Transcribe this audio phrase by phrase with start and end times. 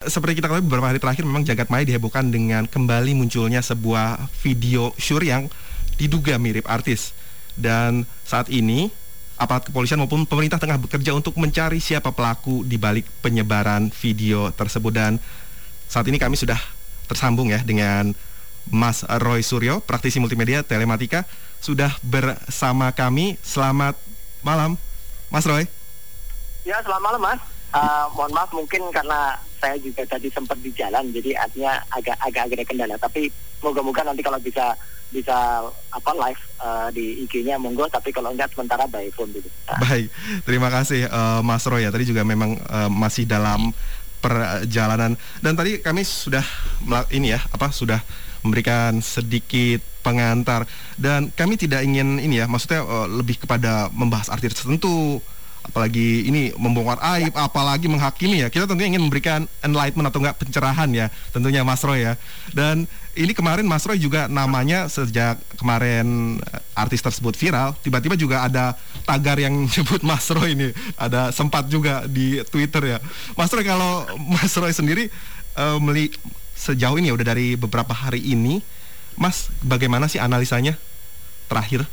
[0.00, 4.96] Seperti kita ketahui beberapa hari terakhir memang jagat maya dihebohkan dengan kembali munculnya sebuah video
[4.96, 5.52] syur yang
[6.00, 7.12] diduga mirip artis.
[7.52, 8.88] Dan saat ini
[9.36, 14.88] aparat kepolisian maupun pemerintah tengah bekerja untuk mencari siapa pelaku di balik penyebaran video tersebut
[14.88, 15.20] dan
[15.84, 16.56] saat ini kami sudah
[17.04, 18.16] tersambung ya dengan
[18.72, 21.28] Mas Roy Suryo, praktisi multimedia telematika
[21.60, 23.36] sudah bersama kami.
[23.44, 24.00] Selamat
[24.40, 24.80] malam,
[25.28, 25.68] Mas Roy.
[26.64, 27.40] Ya, selamat malam, Mas.
[27.76, 32.44] Uh, mohon maaf mungkin karena saya juga tadi sempat di jalan jadi artinya agak agak
[32.48, 33.28] agak ada kendala tapi
[33.60, 34.72] moga-moga nanti kalau bisa
[35.10, 39.50] bisa apa live uh, di IG-nya monggo tapi kalau enggak sementara by phone dulu.
[39.82, 40.06] Baik,
[40.46, 41.90] terima kasih uh, Mas Roy ya.
[41.90, 43.74] Tadi juga memang uh, masih dalam
[44.20, 46.44] perjalanan dan tadi kami sudah
[47.10, 47.98] ini ya apa sudah
[48.44, 50.68] memberikan sedikit pengantar
[51.00, 55.24] dan kami tidak ingin ini ya maksudnya lebih kepada membahas artis tertentu
[55.60, 58.48] apalagi ini membongkar aib, apalagi menghakimi ya.
[58.48, 62.18] Kita tentunya ingin memberikan enlightenment atau enggak pencerahan ya, tentunya Mas Roy ya.
[62.50, 68.46] Dan ini kemarin Mas Roy juga namanya sejak kemarin eh, artis tersebut viral, tiba-tiba juga
[68.48, 72.98] ada tagar yang nyebut Mas Roy ini, ada sempat juga di Twitter ya.
[73.36, 75.12] Mas Roy kalau Mas Roy sendiri
[75.54, 76.10] uh, meli
[76.56, 78.64] sejauh ini ya udah dari beberapa hari ini,
[79.14, 80.76] Mas bagaimana sih analisanya
[81.46, 81.84] terakhir?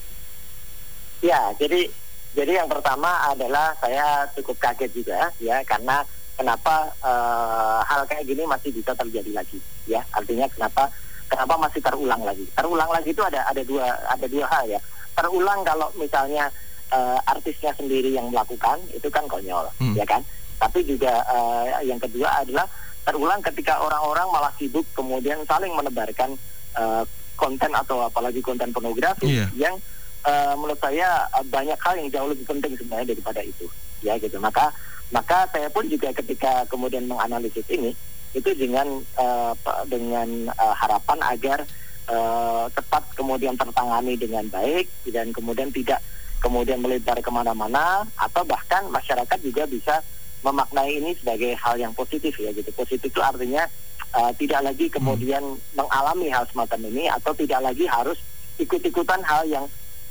[1.18, 1.90] Ya, jadi
[2.38, 6.06] jadi yang pertama adalah saya cukup kaget juga ya karena
[6.38, 9.58] kenapa uh, hal kayak gini masih bisa terjadi lagi
[9.90, 10.94] ya artinya kenapa
[11.26, 14.80] kenapa masih terulang lagi terulang lagi itu ada ada dua ada dua hal ya
[15.18, 16.54] terulang kalau misalnya
[16.94, 19.98] uh, artisnya sendiri yang melakukan itu kan konyol hmm.
[19.98, 20.22] ya kan
[20.62, 22.70] tapi juga uh, yang kedua adalah
[23.02, 26.38] terulang ketika orang-orang malah sibuk kemudian saling menebarkan
[26.78, 27.02] uh,
[27.34, 29.50] konten atau apalagi konten pornografi yeah.
[29.58, 29.74] yang
[30.28, 33.66] uh, menurut saya uh, banyak hal yang jauh lebih penting sebenarnya daripada itu.
[34.04, 34.38] Ya gitu.
[34.38, 34.76] Maka
[35.10, 37.96] maka saya pun juga ketika kemudian menganalisis ini
[38.36, 39.56] itu dengan uh,
[39.88, 41.60] dengan uh, harapan agar
[42.12, 46.04] uh, tepat kemudian tertangani dengan baik dan kemudian tidak
[46.44, 50.04] kemudian melebar ke mana-mana atau bahkan masyarakat juga bisa
[50.46, 52.70] memaknai ini sebagai hal yang positif ya gitu.
[52.76, 53.66] Positif itu artinya
[54.14, 55.74] uh, tidak lagi kemudian hmm.
[55.74, 58.20] mengalami hal semacam ini atau tidak lagi harus
[58.62, 59.66] ikut-ikutan hal yang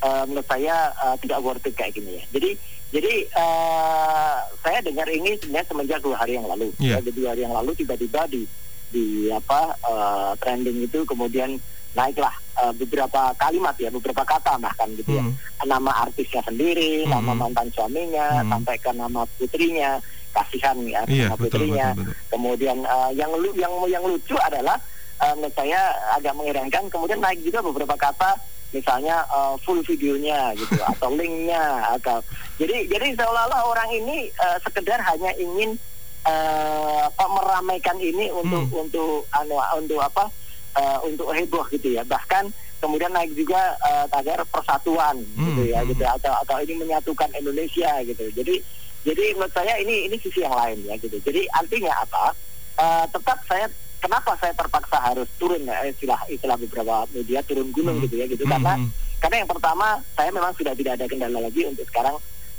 [0.07, 2.25] uh, menurut saya uh, tidak worth it kayak gini ya.
[2.31, 2.51] Jadi
[2.95, 6.71] jadi uh, saya dengar ini sebenarnya semenjak dua hari yang lalu.
[6.79, 7.03] Yeah.
[7.03, 8.47] Ya, dua hari yang lalu tiba-tiba di
[8.87, 11.59] di apa uh, trending itu kemudian
[11.99, 15.25] naiklah uh, beberapa kalimat ya, beberapa kata bahkan gitu ya.
[15.27, 15.35] hmm.
[15.35, 15.65] ya.
[15.67, 17.11] Nama artisnya sendiri, hmm.
[17.11, 18.51] nama mantan suaminya, hmm.
[18.55, 19.99] sampai ke nama putrinya,
[20.31, 21.87] kasihan ya yeah, nama putrinya.
[21.97, 22.31] Betul, betul, betul.
[22.31, 24.79] Kemudian uh, yang yang yang lucu adalah
[25.25, 25.81] uh, menurut saya
[26.15, 28.39] agak mengherankan kemudian naik juga beberapa kata
[28.77, 32.21] misalnya uh, full videonya gitu atau linknya atau
[32.61, 35.81] jadi jadi seolah-olah orang ini uh, sekedar hanya ingin
[36.29, 38.83] uh, apa meramaikan ini untuk hmm.
[38.85, 40.29] untuk anu untuk apa
[40.77, 45.45] uh, untuk heboh gitu ya bahkan kemudian naik juga uh, tagar persatuan hmm.
[45.49, 45.89] gitu ya hmm.
[45.97, 48.55] gitu atau atau ini menyatukan Indonesia gitu jadi
[49.07, 52.25] jadi menurut saya ini ini sisi yang lain ya gitu jadi artinya apa
[52.77, 53.67] uh, tetap saya
[54.07, 58.05] kenapa saya terpaksa harus turun ya istilah istilah beberapa media turun gunung hmm.
[58.07, 58.55] gitu ya gitu hmm.
[58.55, 58.73] karena
[59.19, 62.15] karena yang pertama saya memang sudah tidak ada kendala lagi untuk sekarang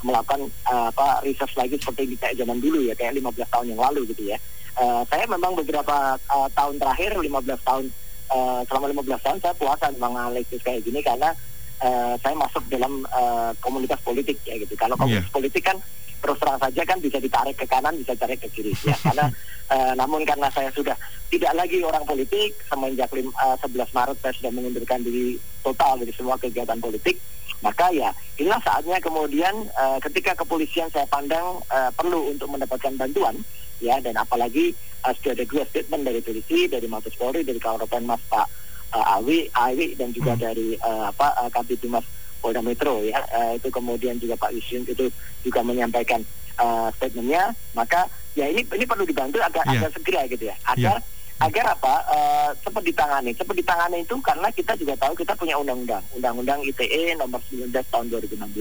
[0.06, 3.82] melakukan uh, apa research lagi seperti di kayak zaman dulu ya kayak 15 tahun yang
[3.82, 4.38] lalu gitu ya.
[4.78, 7.26] Uh, saya memang beberapa uh, tahun terakhir 15
[7.66, 7.86] tahun
[8.30, 11.34] uh, selama 15 tahun saya puasa menganalisis kayak gini karena
[11.82, 14.78] uh, saya masuk dalam uh, komunitas politik ya gitu.
[14.78, 15.02] Kalau iya.
[15.02, 15.34] komunitas yeah.
[15.34, 15.78] politik kan
[16.18, 19.30] terus terang saja kan bisa ditarik ke kanan bisa tarik ke kiri ya karena
[19.70, 20.98] uh, namun karena saya sudah
[21.28, 26.14] tidak lagi orang politik semenjak lim, uh, 11 Maret saya sudah mengundurkan diri total dari
[26.16, 27.20] semua kegiatan politik
[27.62, 33.34] maka ya inilah saatnya kemudian uh, ketika kepolisian saya pandang uh, perlu untuk mendapatkan bantuan
[33.82, 38.06] ya dan apalagi uh, sudah ada dua statement dari polisi dari Mabes Polri dari Karopen
[38.06, 38.48] Mas Pak
[38.94, 40.42] uh, Awi Awi dan juga hmm.
[40.42, 42.06] dari uh, apa uh, Kabit Humas
[42.40, 45.10] Polda Metro ya uh, itu kemudian juga Pak Yusin itu
[45.42, 46.22] juga menyampaikan
[46.62, 49.74] uh, statementnya maka ya ini ini perlu dibantu agar yeah.
[49.82, 51.46] agar segera gitu ya agar yeah.
[51.46, 56.04] agar apa uh, cepat ditangani cepat ditangani itu karena kita juga tahu kita punya undang-undang
[56.14, 58.58] undang-undang ITE nomor 19 tahun 2016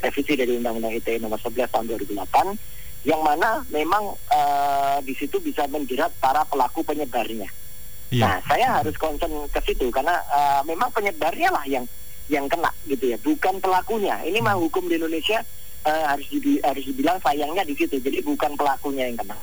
[0.00, 5.64] revisi dari undang-undang ITE nomor 11 tahun 2008 yang mana memang uh, di situ bisa
[5.72, 7.48] menjerat para pelaku penyebarnya.
[8.12, 8.26] Yeah.
[8.26, 11.86] Nah, saya harus concern ke situ karena uh, memang penyebarnya lah yang
[12.30, 14.22] yang kena gitu ya, bukan pelakunya.
[14.22, 15.42] Ini mah hukum di Indonesia
[15.82, 17.98] uh, harus di, harus dibilang sayangnya di situ.
[17.98, 19.36] Jadi bukan pelakunya yang kena,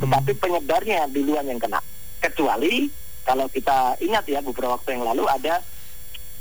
[0.00, 0.40] tetapi hmm.
[0.40, 1.78] penyebarnya duluan yang kena.
[2.20, 2.88] Kecuali
[3.24, 5.60] kalau kita ingat ya beberapa waktu yang lalu ada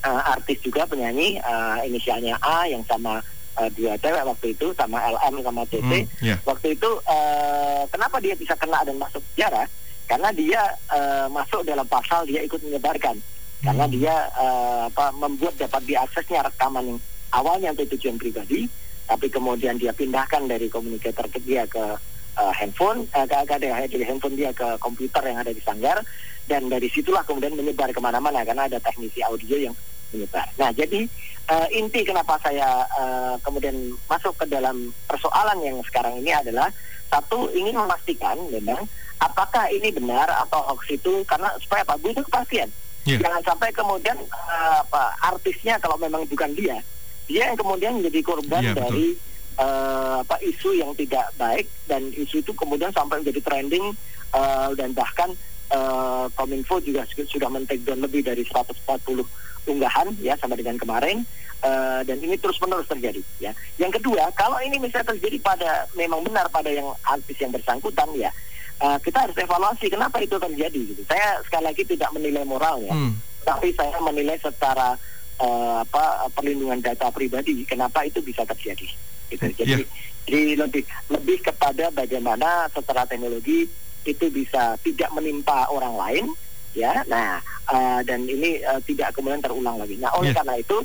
[0.08, 3.20] uh, artis juga penyanyi uh, inisialnya A yang sama
[3.60, 5.84] uh, dua cewek waktu itu sama LM sama CT.
[5.84, 6.40] Hmm, yeah.
[6.48, 9.68] Waktu itu uh, kenapa dia bisa kena dan masuk penjara?
[10.10, 13.20] Karena dia uh, masuk dalam pasal dia ikut menyebarkan.
[13.60, 17.00] Karena dia uh, apa membuat dapat diaksesnya rekaman yang
[17.36, 18.72] awalnya untuk tujuan pribadi,
[19.04, 22.00] tapi kemudian dia pindahkan dari komunikator ke dia ke
[22.40, 26.00] uh, handphone, uh, ke, ke, dari handphone dia ke komputer yang ada di sanggar,
[26.48, 29.76] dan dari situlah kemudian menyebar ke mana-mana karena ada teknisi audio yang
[30.16, 30.48] menyebar.
[30.56, 31.04] Nah, jadi
[31.52, 33.76] uh, inti kenapa saya uh, kemudian
[34.08, 36.72] masuk ke dalam persoalan yang sekarang ini adalah
[37.12, 38.88] satu ingin memastikan memang
[39.20, 42.72] apakah ini benar atau hoax itu karena supaya apa butuh kepastian.
[43.08, 43.18] Iya.
[43.24, 46.78] Jangan sampai kemudian uh, apa artisnya kalau memang bukan dia,
[47.26, 48.76] dia yang kemudian menjadi korban betul.
[48.76, 49.08] dari
[49.60, 53.96] uh, apa isu yang tidak baik dan isu itu kemudian sampai menjadi trending
[54.36, 55.32] uh, dan bahkan
[55.72, 59.24] uh, Kominfo juga su- sudah men-take down lebih dari 140
[59.70, 61.22] unggahan ya sampai dengan kemarin
[61.62, 63.52] uh, dan ini terus menerus terjadi ya.
[63.78, 68.32] Yang kedua, kalau ini misalnya terjadi pada memang benar pada yang artis yang bersangkutan ya,
[68.82, 71.02] uh, kita harus evaluasi kenapa itu terjadi gitu.
[71.06, 73.14] Saya sekali lagi tidak menilai moralnya, Hmm.
[73.44, 74.96] tapi saya menilai secara
[75.40, 78.88] uh, apa perlindungan data pribadi kenapa itu bisa terjadi.
[79.30, 79.46] Gitu.
[79.62, 79.86] Jadi, Iya.
[80.26, 80.84] jadi lebih
[81.14, 83.70] lebih kepada bagaimana secara teknologi
[84.08, 86.26] itu bisa tidak menimpa orang lain,
[86.74, 87.04] ya.
[87.06, 87.38] Nah,
[87.70, 90.00] uh, dan ini uh, tidak kemudian terulang lagi.
[90.02, 90.42] Nah, oleh Iya.
[90.42, 90.78] karena itu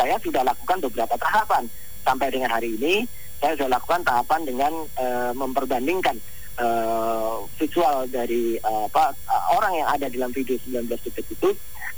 [0.00, 1.68] saya sudah lakukan beberapa tahapan
[2.00, 3.04] sampai dengan hari ini.
[3.40, 6.16] Saya sudah lakukan tahapan dengan uh, memperbandingkan
[6.60, 11.50] uh, visual dari uh, apa uh, orang yang ada dalam video 19 detik itu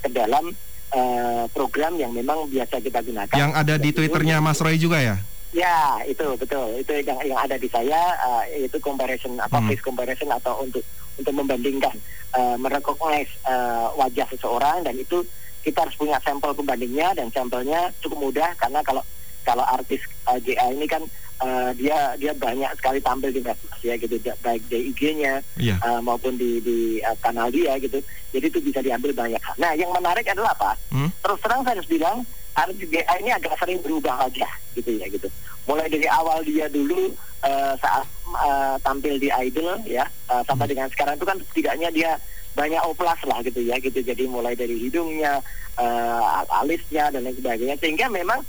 [0.03, 0.55] ke dalam
[0.95, 3.37] uh, program yang memang biasa kita gunakan.
[3.37, 5.19] Yang ada di Twitternya Mas Roy juga ya?
[5.53, 6.81] Ya, itu betul.
[6.81, 9.69] Itu yang yang ada di saya uh, yaitu comparison apa Hmm.
[9.69, 10.81] face comparison atau untuk
[11.21, 11.93] untuk membandingkan
[12.33, 15.21] uh, merecognize uh, wajah seseorang dan itu
[15.61, 19.05] kita harus punya sampel pembandingnya dan sampelnya cukup mudah karena kalau
[19.43, 21.03] kalau artis uh, JA ini kan
[21.39, 25.77] uh, dia dia banyak sekali tampil di medsos ya gitu baik di IG-nya Iya.
[25.81, 27.99] uh, maupun di di uh, kanal dia gitu.
[28.33, 29.41] Jadi itu bisa diambil banyak.
[29.57, 30.73] Nah, yang menarik adalah apa?
[30.89, 31.11] Hmm?
[31.21, 34.45] terus terang saya harus bilang artis GA ini agak sering berubah aja
[34.75, 35.25] gitu ya gitu
[35.65, 37.09] mulai dari awal dia dulu
[37.41, 42.11] eh, saat eh, tampil di Idol ya eh, sampai dengan sekarang itu kan setidaknya dia
[42.53, 45.41] banyak oplas lah gitu ya gitu jadi mulai dari hidungnya
[45.79, 46.21] eh,
[46.61, 48.43] alisnya dan lain sebagainya sehingga memang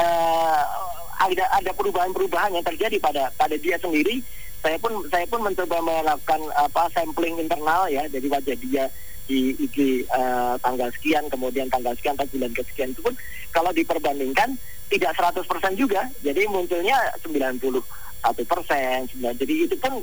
[0.00, 0.62] eh,
[1.16, 4.20] ada ada perubahan-perubahan yang terjadi pada pada dia sendiri.
[4.60, 8.04] Saya pun saya pun mencoba melakukan apa sampling internal ya.
[8.08, 8.84] Jadi wajah dia
[9.26, 13.14] di IG eh, tanggal sekian kemudian tanggal sekian atau bulan kesekian itu pun
[13.50, 14.54] kalau diperbandingkan
[14.86, 15.42] tidak 100%
[15.74, 16.06] juga.
[16.22, 17.58] Jadi munculnya 91
[18.46, 20.02] persen jadi itu pun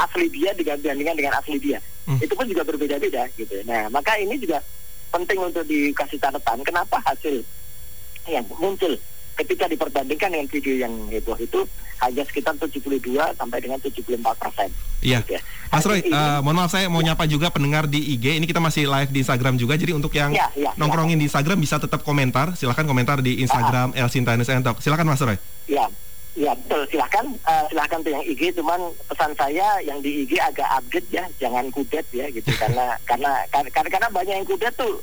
[0.00, 1.78] asli dia dibandingkan dengan asli dia.
[2.08, 2.16] Hmm.
[2.18, 3.60] itu pun juga berbeda-beda gitu.
[3.68, 4.64] Nah maka ini juga
[5.12, 7.42] penting untuk dikasih catatan kenapa hasil
[8.26, 8.94] yang muncul
[9.40, 11.64] ketika diperbandingkan dengan video yang heboh itu
[11.98, 13.00] hanya sekitar 72
[13.34, 14.68] sampai dengan 74 persen.
[15.00, 15.24] Iya.
[15.26, 15.40] Ya.
[15.68, 18.36] Mas Roy, Ini- eh, mohon maaf saya mau nyapa juga pendengar di IG.
[18.36, 19.74] Ini kita masih live di Instagram juga.
[19.74, 22.52] Jadi untuk yang Ya, ya, nongkrongin di Instagram bisa tetap komentar.
[22.52, 24.82] Silahkan komentar di Instagram El Sinta and Talk.
[24.82, 25.38] Silakan Mas Roy.
[25.64, 25.86] Ya,
[26.34, 26.84] ya betul.
[26.90, 28.50] Silahkan, eh, silahkan tuh yang IG.
[28.52, 32.50] Cuman pesan saya yang di IG agak update ya, jangan kudet ya gitu.
[32.60, 34.98] karena karena karena karena banyak yang kudet tuh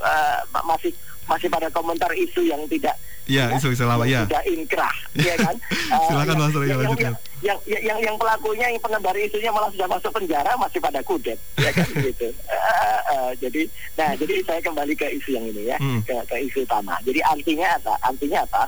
[0.51, 0.91] ma- masih
[1.27, 4.31] masih pada komentar isu yang tidak ya, isu-isu lama yang ya.
[4.31, 4.95] tidak inkrah,
[5.27, 5.56] ya kan?
[6.07, 7.13] Silakan, yang- Mas Roy, yang, yang, lanjutkan.
[7.39, 11.35] yang, yang, yang, yang pelakunya, yang penebar isunya malah sudah masuk penjara masih pada kudet,
[11.56, 12.31] ya kan gitu.
[12.31, 13.62] Eh, eh, jadi,
[13.94, 15.99] nah, jadi saya kembali ke isu yang ini ya, Hmm.
[16.01, 16.95] ke, ke isu utama.
[17.04, 17.94] Jadi artinya apa?
[18.01, 18.63] Artinya apa?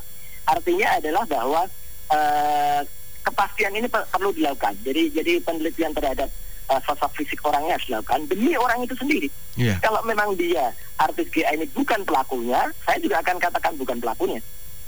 [0.45, 1.61] Artinya adalah bahwa
[2.09, 2.81] eh,
[3.21, 4.75] kepastian ini per- perlu dilakukan.
[4.81, 6.27] Jadi, jadi penelitian terhadap
[6.69, 9.29] eh, sosok fisik orangnya harus dilakukan demi orang itu sendiri.
[9.57, 9.81] Iya.
[9.81, 10.71] Kalau memang dia
[11.01, 14.39] artis GA ini bukan pelakunya, saya juga akan katakan bukan pelakunya.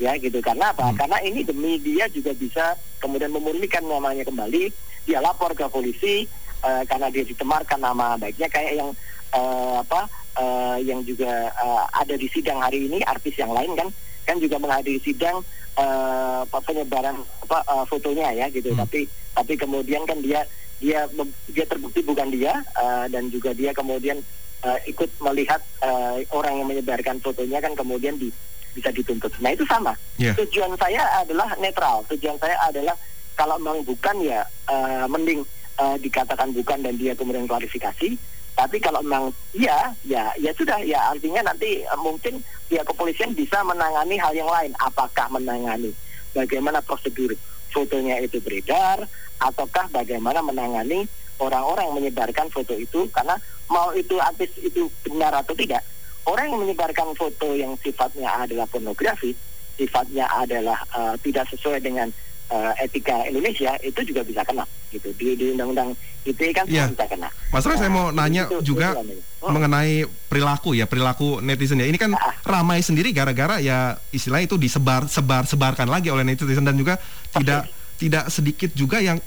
[0.01, 0.89] Ya gitu karena apa?
[0.89, 0.97] Hmm.
[0.97, 4.73] Karena ini demi dia juga bisa kemudian memurnikan namanya kembali.
[5.05, 6.25] Dia lapor ke polisi
[6.65, 8.89] eh, karena dia ditemarkan nama baiknya kayak yang
[9.33, 10.09] eh, apa
[10.41, 13.89] eh, yang juga eh, ada di sidang hari ini artis yang lain kan
[14.25, 18.73] kan juga menghadiri sidang apa, penyebaran apa eh, fotonya ya gitu.
[18.73, 18.81] Hmm.
[18.85, 19.05] Tapi
[19.37, 20.43] tapi kemudian kan dia
[20.81, 21.05] dia
[21.45, 24.17] dia terbukti bukan dia eh, dan juga dia kemudian
[24.65, 28.33] eh, ikut melihat eh, orang yang menyebarkan fotonya kan kemudian di,
[28.73, 29.29] bisa dituntut.
[29.39, 29.93] Nah itu sama.
[30.17, 30.33] Iya.
[30.41, 32.01] Tujuan saya adalah netral.
[32.09, 32.97] Tujuan saya adalah
[33.37, 35.45] kalau memang bukan ya eh, mending
[35.77, 38.17] eh, dikatakan bukan dan dia kemudian klarifikasi.
[38.51, 43.61] Tapi kalau memang iya, ya ya sudah ya artinya nanti eh, mungkin pihak kepolisian bisa
[43.61, 44.73] menangani hal yang lain.
[44.81, 45.93] Apakah menangani
[46.33, 47.35] bagaimana prosedur
[47.71, 49.07] fotonya itu beredar,
[49.41, 51.09] ataukah bagaimana menangani
[51.41, 53.35] orang-orang yang menyebarkan foto itu karena
[53.67, 55.81] mau itu artis itu benar atau tidak
[56.29, 59.33] orang yang menyebarkan foto yang sifatnya adalah pornografi
[59.75, 62.13] sifatnya adalah uh, tidak sesuai dengan
[62.51, 65.95] uh, etika Indonesia itu juga bisa kena gitu di di undang-undang
[66.27, 66.91] ITE kan yeah.
[66.91, 67.31] bisa kena.
[67.49, 69.49] Mas Roy, nah, saya mau nanya itu, juga itu oh.
[69.49, 71.87] mengenai perilaku ya perilaku netizen ya.
[71.87, 72.35] Ini kan ah.
[72.45, 77.41] ramai sendiri gara-gara ya istilah itu disebar sebar sebarkan lagi oleh netizen dan juga Pasti.
[77.41, 77.61] tidak
[77.97, 79.17] tidak sedikit juga yang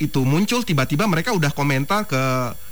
[0.00, 2.22] itu muncul tiba-tiba mereka udah komentar ke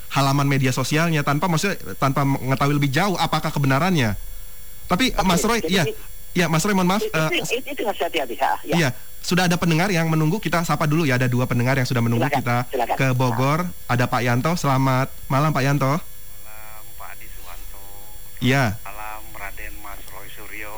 [0.08, 4.16] halaman media sosialnya tanpa maksudnya tanpa mengetahui lebih jauh apakah kebenarannya.
[4.88, 5.84] Tapi okay, Mas Roy, ya,
[6.38, 7.02] ya Mas Roy mohon maaf.
[7.02, 8.54] Itu, uh, itu, itu, hati-hati ya.
[8.62, 11.18] Iya, sudah ada pendengar yang menunggu kita sapa dulu ya.
[11.18, 12.96] Ada dua pendengar yang sudah menunggu silakan, kita silakan.
[12.96, 13.60] ke Bogor.
[13.90, 14.52] Ada Pak Yanto.
[14.54, 15.98] Selamat malam Pak Yanto.
[15.98, 17.82] Malam Pak Adi Suwanto.
[18.38, 18.78] Iya.
[18.86, 20.74] Malam Raden Mas Roy Suryo.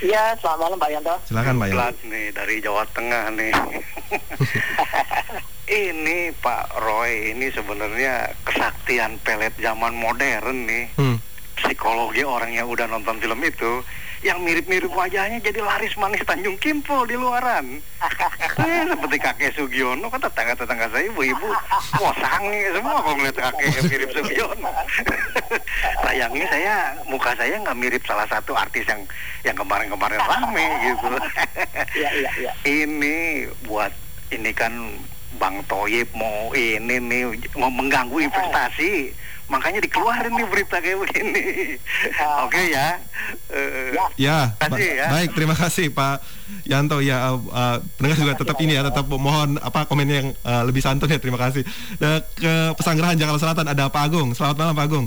[0.00, 1.14] Iya, selamat malam Pak Yanto.
[1.28, 2.08] Silakan Pak Yanto.
[2.08, 3.52] nih dari Jawa Tengah nih.
[5.70, 10.84] ini Pak Roy ini sebenarnya kesaktian pelet zaman modern nih.
[10.96, 11.16] Hmm.
[11.70, 13.86] Psikologi orang yang udah nonton film itu
[14.26, 17.78] yang mirip-mirip wajahnya jadi laris manis Tanjung Kimpul di luaran.
[18.66, 21.46] eh, seperti kakek Sugiono kan tetangga-tetangga saya ibu-ibu
[22.18, 24.66] sangi semua kalau ngeliat kakek mirip Sugiono.
[26.02, 26.74] Sayangnya saya
[27.06, 29.06] muka saya nggak mirip salah satu artis yang
[29.46, 31.06] yang kemarin-kemarin rame gitu.
[31.94, 32.52] Iya, iya, iya.
[32.66, 33.94] Ini buat
[34.34, 34.74] ini kan
[35.38, 37.22] Bang Toyib mau ini nih
[37.54, 39.14] mau mengganggu investasi
[39.50, 41.44] makanya dikeluarin nih berita kayak begini.
[42.16, 42.88] Uh, Oke okay, ya.
[43.50, 44.38] Uh, ya.
[44.62, 45.06] Kasih, ya.
[45.10, 46.22] Baik, terima kasih Pak
[46.64, 47.34] Yanto ya.
[47.34, 51.18] Uh, pendengar juga tetap ini ya, tetap mohon apa komen yang uh, lebih santun ya.
[51.18, 51.66] Terima kasih.
[51.98, 54.32] Dan ke Pesanggerahan Jakarta Selatan ada Pak Agung.
[54.38, 55.06] Selamat malam Pak Agung.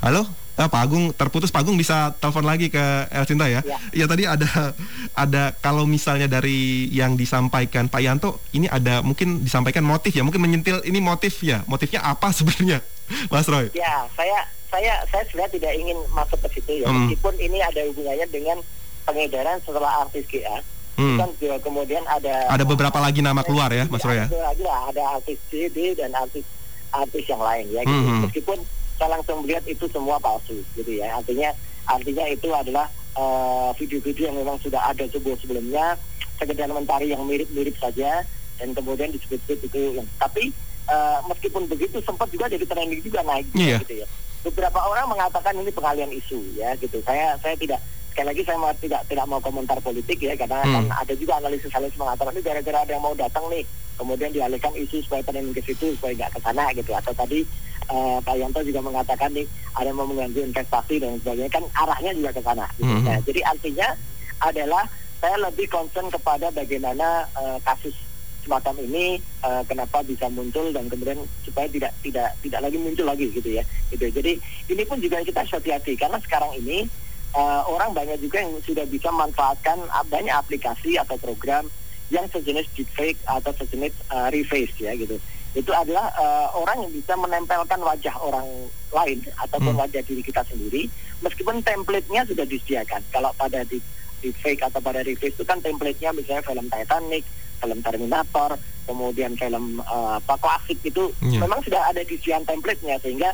[0.00, 0.45] Halo?
[0.56, 2.80] Ah, Pak Agung terputus Pak Agung bisa telepon lagi ke
[3.12, 3.60] El Cinta ya.
[3.60, 3.76] ya.
[3.92, 4.72] Ya tadi ada
[5.12, 10.40] ada kalau misalnya dari yang disampaikan Pak Yanto ini ada mungkin disampaikan motif ya, mungkin
[10.40, 11.60] menyentil ini motif ya.
[11.68, 12.80] Motifnya apa sebenarnya,
[13.28, 13.68] Mas Roy?
[13.76, 16.88] Ya, saya saya saya sebenarnya tidak ingin masuk ke situ ya.
[16.88, 17.04] Hmm.
[17.04, 18.58] Meskipun ini ada hubungannya dengan
[19.04, 20.64] pengedaran setelah artis GA.
[20.96, 21.20] Hmm.
[21.20, 24.32] Kan juga kemudian ada ada beberapa lagi nama keluar ya, Mas Roy ya.
[24.32, 26.48] Ada lagi lah, ada artis CD dan artis
[26.96, 27.84] artis yang lain ya.
[27.84, 28.08] Gitu.
[28.08, 28.24] Hmm.
[28.24, 28.58] Meskipun
[28.96, 31.16] saya langsung melihat itu semua palsu gitu ya.
[31.16, 31.52] Artinya
[31.86, 35.94] artinya itu adalah eh, video-video uh, yang memang sudah ada sebuah sebelumnya
[36.36, 38.24] sekedar mencari yang mirip-mirip saja
[38.56, 40.52] dan kemudian disebut-sebut itu yang tapi
[40.88, 43.80] uh, meskipun begitu sempat juga jadi trending juga naik yeah.
[43.84, 44.06] gitu ya.
[44.44, 47.00] Beberapa orang mengatakan ini pengalian isu ya gitu.
[47.02, 47.80] Saya saya tidak
[48.16, 50.72] sekali lagi saya mau, tidak tidak mau komentar politik ya karena hmm.
[50.72, 53.60] kan ada juga analisis analisis mengatakan ini gara-gara ada yang mau datang nih
[54.00, 57.44] kemudian dialihkan isu supaya trending ke situ supaya nggak ke sana gitu atau tadi
[57.92, 59.44] uh, Pak Yanto juga mengatakan nih
[59.76, 62.64] ada yang mau mengganggu investasi dan sebagainya kan arahnya juga ke sana.
[62.80, 62.88] Gitu.
[62.88, 63.04] Mm -hmm.
[63.04, 63.88] nah, jadi artinya
[64.40, 64.84] adalah
[65.20, 67.92] saya lebih concern kepada bagaimana uh, kasus
[68.48, 73.26] semacam ini uh, kenapa bisa muncul dan kemudian supaya tidak tidak tidak lagi muncul lagi
[73.28, 74.38] gitu ya gitu jadi
[74.70, 76.86] ini pun juga kita hati-hati karena sekarang ini
[77.36, 79.76] uh, orang banyak juga yang sudah bisa manfaatkan
[80.08, 81.68] banyak aplikasi atau program
[82.08, 85.20] yang sejenis deepfake atau sejenis uh, reface ya gitu
[85.56, 88.44] itu adalah uh, orang yang bisa menempelkan wajah orang
[88.92, 89.80] lain ataupun hmm.
[89.80, 90.84] wajah diri kita sendiri
[91.24, 93.80] meskipun template-nya sudah disediakan kalau pada di,
[94.20, 97.24] di fake atau pada reface itu kan template-nya misalnya film Titanic
[97.56, 101.40] film Terminator kemudian film uh, apa klasik itu yeah.
[101.40, 103.32] memang sudah ada disediakan template-nya sehingga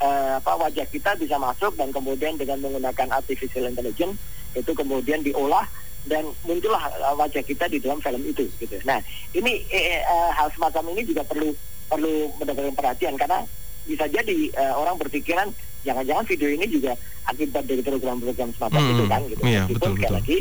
[0.00, 4.16] uh, apa wajah kita bisa masuk dan kemudian dengan menggunakan artificial intelligence
[4.56, 5.64] itu kemudian diolah
[6.06, 8.74] dan muncullah uh, wajah kita di dalam film itu gitu.
[8.82, 8.98] Nah
[9.36, 11.54] ini eh, eh, hal semacam ini juga perlu
[11.86, 13.44] perlu mendapatkan perhatian karena
[13.86, 15.50] bisa jadi uh, orang berpikiran
[15.82, 16.94] jangan-jangan video ini juga
[17.26, 19.42] akibat dari program-program semacam hmm, itu kan gitu.
[19.42, 20.38] Iya, Meskipun betul, sekali lagi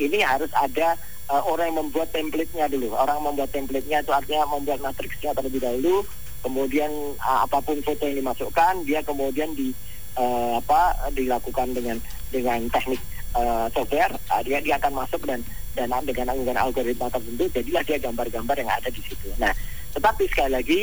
[0.00, 0.88] ini harus ada
[1.32, 2.92] uh, orang yang membuat template-nya dulu.
[2.96, 6.04] Orang membuat template-nya itu artinya membuat matriksnya terlebih dahulu.
[6.42, 6.90] Kemudian
[7.22, 9.70] uh, apa pun foto yang dimasukkan, dia kemudian di
[10.18, 12.98] uh, apa dilakukan dengan dengan teknik
[13.38, 15.40] uh, software uh, dia dia akan masuk dan
[15.72, 19.30] dan dengan dengan algoritma tertentu jadilah dia gambar-gambar yang ada di situ.
[19.40, 19.54] Nah,
[19.96, 20.80] tetapi sekali lagi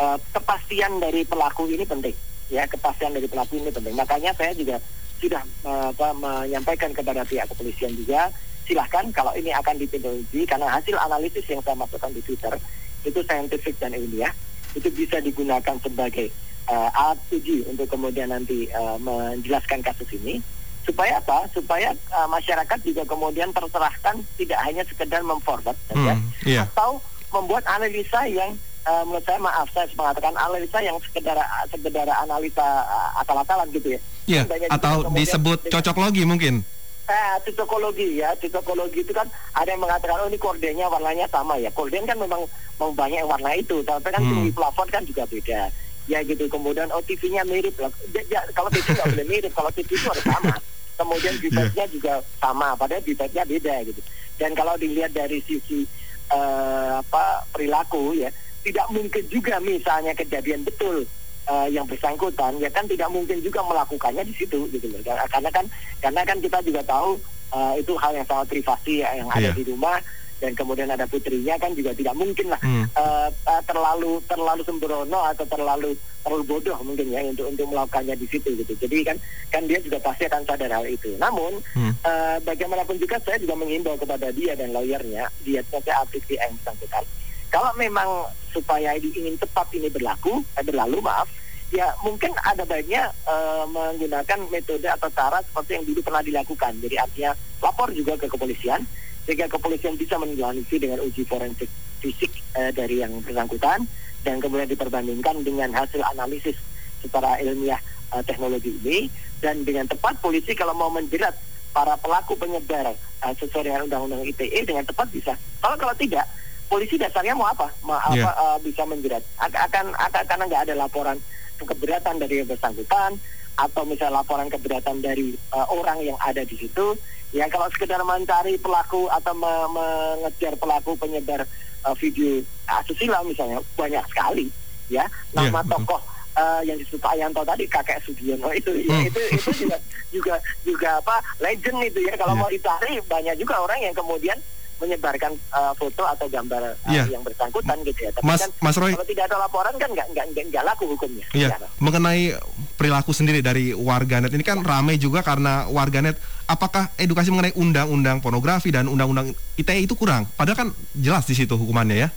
[0.00, 2.16] uh, kepastian dari pelaku ini penting
[2.52, 3.94] ya kepastian dari pelaku ini penting.
[3.96, 4.76] Makanya saya juga
[5.22, 8.28] sudah uh, apa, menyampaikan kepada pihak kepolisian juga
[8.66, 12.54] silahkan kalau ini akan ditindaklanjuti karena hasil analisis yang saya masukkan di Twitter
[13.02, 14.30] itu saintifik dan ilmiah
[14.72, 16.32] itu bisa digunakan sebagai
[16.68, 20.40] uh, alat uji untuk kemudian nanti uh, menjelaskan kasus ini
[20.82, 21.46] supaya apa?
[21.54, 26.66] Supaya uh, masyarakat juga kemudian terserahkan tidak hanya sekedar memforward saja hmm, yeah.
[26.74, 26.98] atau
[27.30, 31.38] membuat analisa yang uh, menurut saya maaf saya mengatakan analisa yang sekedar
[31.70, 34.00] sekedar analisa uh, akal-akalan gitu ya.
[34.26, 34.42] Iya.
[34.46, 36.66] Yeah, atau disebut cocok logi mungkin.
[37.02, 39.26] Eh, cocokologi ya, cocokologi itu kan
[39.58, 41.68] ada yang mengatakan oh ini kordennya warnanya sama ya.
[41.74, 42.46] Korden kan memang,
[42.78, 44.30] memang banyak warna itu, tapi kan hmm.
[44.30, 45.68] tinggi plafon kan juga beda
[46.10, 49.70] ya gitu kemudian oh TV-nya mirip lah ya, ya, kalau TV nggak boleh mirip kalau
[49.70, 50.58] TV itu harus sama
[51.02, 51.90] kemudian bibitnya yeah.
[51.90, 54.00] juga sama, padahal bibitnya beda gitu.
[54.38, 55.84] Dan kalau dilihat dari sisi
[56.32, 58.30] uh, apa perilaku ya,
[58.62, 61.04] tidak mungkin juga misalnya kejadian betul
[61.48, 65.00] uh, yang bersangkutan ya kan tidak mungkin juga melakukannya di situ gitu loh.
[65.02, 65.64] Karena kan
[65.98, 67.18] karena kan kita juga tahu
[67.54, 69.56] uh, itu hal yang sangat privasi ya, yang ada yeah.
[69.56, 69.98] di rumah
[70.42, 72.90] dan kemudian ada putrinya kan juga tidak mungkin lah hmm.
[72.98, 75.94] uh, uh, terlalu terlalu sembrono atau terlalu
[76.26, 78.74] terlalu bodoh mungkin ya untuk untuk melakukannya di situ gitu.
[78.74, 79.16] Jadi kan
[79.54, 81.14] kan dia juga pasti akan sadar hal itu.
[81.14, 81.94] Namun hmm.
[82.02, 87.06] uh, bagaimanapun juga saya juga mengimbau kepada dia dan lawyernya, dia saya aplikasi yang bersangkutan.
[87.52, 91.28] Kalau memang supaya ingin tepat ini berlaku, eh, berlalu maaf,
[91.68, 96.72] ya mungkin ada baiknya uh, menggunakan metode atau cara seperti yang dulu pernah dilakukan.
[96.80, 98.84] Jadi artinya lapor juga ke kepolisian
[99.24, 101.70] sehingga kepolisian bisa menjalani dengan uji forensik
[102.02, 103.86] fisik eh, dari yang bersangkutan
[104.26, 106.58] dan kemudian diperbandingkan dengan hasil analisis
[106.98, 107.78] secara ilmiah
[108.10, 109.06] eh, teknologi ini
[109.38, 111.38] dan dengan tepat polisi kalau mau menjerat
[111.70, 115.38] para pelaku penyebar eh, sesuai dengan undang-undang ITE dengan tepat bisa.
[115.62, 116.26] Kalau kalau tidak
[116.72, 117.68] polisi dasarnya mau apa?
[117.84, 118.24] Mau yeah.
[118.24, 119.20] apa uh, bisa menjerat?
[119.36, 121.20] Akan, akan karena nggak ada laporan
[121.60, 123.20] keberatan dari yang bersangkutan
[123.60, 126.96] atau misalnya laporan keberatan dari uh, orang yang ada di situ
[127.32, 131.48] Ya kalau sekedar mencari pelaku atau me mengejar pelaku penyebar
[131.80, 134.52] uh, video asusila misalnya banyak sekali
[134.92, 135.72] ya nama yeah.
[135.72, 136.00] tokoh
[136.36, 139.08] uh, yang disebut Pak Yanto tadi kakek Sugiono itu ya, hmm.
[139.08, 139.76] itu itu juga
[140.12, 142.42] juga juga apa legend itu ya kalau yeah.
[142.44, 144.36] mau dicari banyak juga orang yang kemudian
[144.82, 147.06] menyebarkan uh, foto atau gambar uh, yeah.
[147.06, 148.10] yang bersangkutan gitu ya.
[148.10, 151.26] Tapi Mas, kan Mas Roy, kalau tidak ada laporan kan nggak nggak nggak laku hukumnya.
[151.30, 151.54] Iya.
[151.54, 152.34] Ya, Mengenai
[152.74, 154.66] perilaku sendiri dari warganet ini kan ya.
[154.66, 156.18] ramai juga karena warganet
[156.50, 160.26] apakah edukasi mengenai undang-undang pornografi dan undang-undang ITE itu kurang?
[160.34, 162.08] Padahal kan jelas di situ hukumannya ya.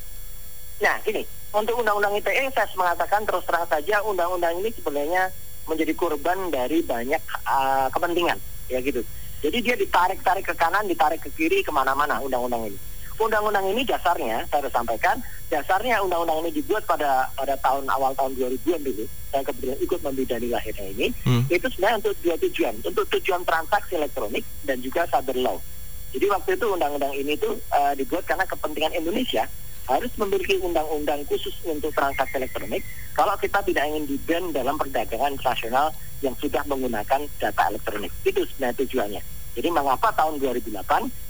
[0.81, 1.24] Nah, gini,
[1.55, 5.31] untuk undang-undang ITE saya mengatakan terus terang saja undang-undang ini sebenarnya
[5.65, 8.38] menjadi korban dari banyak uh, kepentingan,
[8.69, 9.01] ya gitu.
[9.43, 12.79] Jadi dia ditarik-tarik ke kanan, ditarik ke kiri, ke mana-mana undang-undang ini.
[13.15, 15.15] Undang-undang ini dasarnya, saya sudah sampaikan,
[15.47, 19.05] dasarnya undang-undang ini dibuat pada pada tahun awal tahun 2000-an dulu.
[19.31, 21.07] Saya kebetulan ikut membidani lahirnya ini.
[21.23, 21.43] Hmm.
[21.47, 25.57] Itu sebenarnya untuk dua tujuan, untuk tujuan transaksi elektronik dan juga cyber law.
[26.11, 29.48] Jadi waktu itu undang-undang ini tuh uh, dibuat karena kepentingan Indonesia
[29.85, 32.81] harus memiliki undang-undang khusus untuk transaksi elektronik
[33.13, 34.17] kalau kita tidak ingin di
[34.51, 38.11] dalam perdagangan internasional yang sudah menggunakan data elektronik.
[38.25, 39.21] Itu sebenarnya tujuannya.
[39.55, 40.83] Jadi mengapa tahun 2008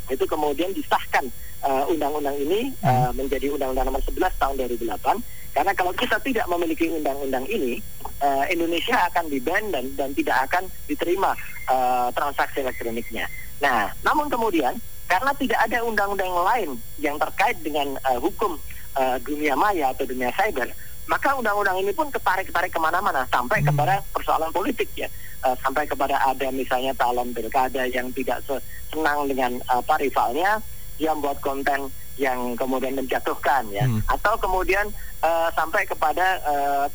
[0.09, 1.29] itu kemudian disahkan
[1.61, 6.89] uh, undang-undang ini uh, menjadi undang-undang nomor 11 tahun 2008 karena kalau kita tidak memiliki
[6.89, 7.79] undang-undang ini
[8.19, 11.31] uh, Indonesia akan di-ban dan dan tidak akan diterima
[11.69, 13.29] uh, transaksi elektroniknya.
[13.63, 18.57] Nah, namun kemudian karena tidak ada undang-undang lain yang terkait dengan uh, hukum
[18.97, 20.69] uh, dunia maya atau dunia cyber,
[21.05, 23.69] maka undang-undang ini pun ketarik-tarik ke mana-mana sampai hmm.
[23.69, 25.05] kepada persoalan politik ya
[25.45, 28.41] uh, sampai kepada ada misalnya calon pilkada yang tidak
[28.89, 30.57] senang dengan apa rivalnya
[30.97, 34.01] dia membuat konten yang kemudian menjatuhkan ya hmm.
[34.09, 34.87] atau kemudian
[35.21, 36.39] uh, sampai kepada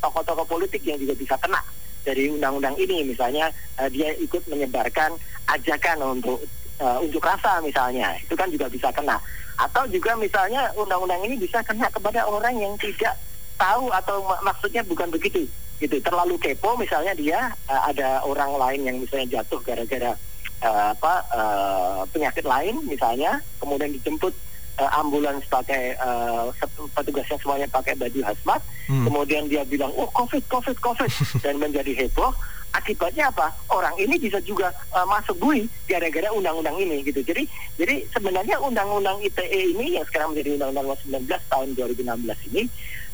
[0.01, 1.61] tokoh tokoh-tokoh politik yang juga bisa kena
[2.03, 5.13] dari undang-undang ini misalnya uh, dia ikut menyebarkan
[5.53, 6.41] ajakan untuk
[6.81, 8.17] uh, unjuk rasa misalnya.
[8.19, 9.21] Itu kan juga bisa kena.
[9.61, 13.15] Atau juga misalnya undang-undang ini bisa kena kepada orang yang tidak
[13.61, 15.45] tahu atau mak maksudnya bukan begitu.
[15.81, 15.97] Gitu.
[16.01, 20.17] Terlalu kepo misalnya dia uh, ada orang lain yang misalnya jatuh gara-gara
[20.65, 24.33] uh, apa uh, penyakit lain misalnya kemudian dijemput
[24.81, 26.53] uh, ambulans pakai uh,
[26.97, 29.05] petugasnya semuanya pakai baju hazmat hmm.
[29.09, 31.11] kemudian dia bilang oh covid covid covid.
[31.45, 32.33] Dan menjadi heboh
[32.71, 33.51] akibatnya apa?
[33.71, 37.23] Orang ini bisa juga uh, masuk bui gara-gara undang-undang ini gitu.
[37.23, 37.47] Jadi
[37.79, 42.63] jadi sebenarnya undang-undang ITE ini yang sekarang menjadi undang-undang 19 tahun 2016 ini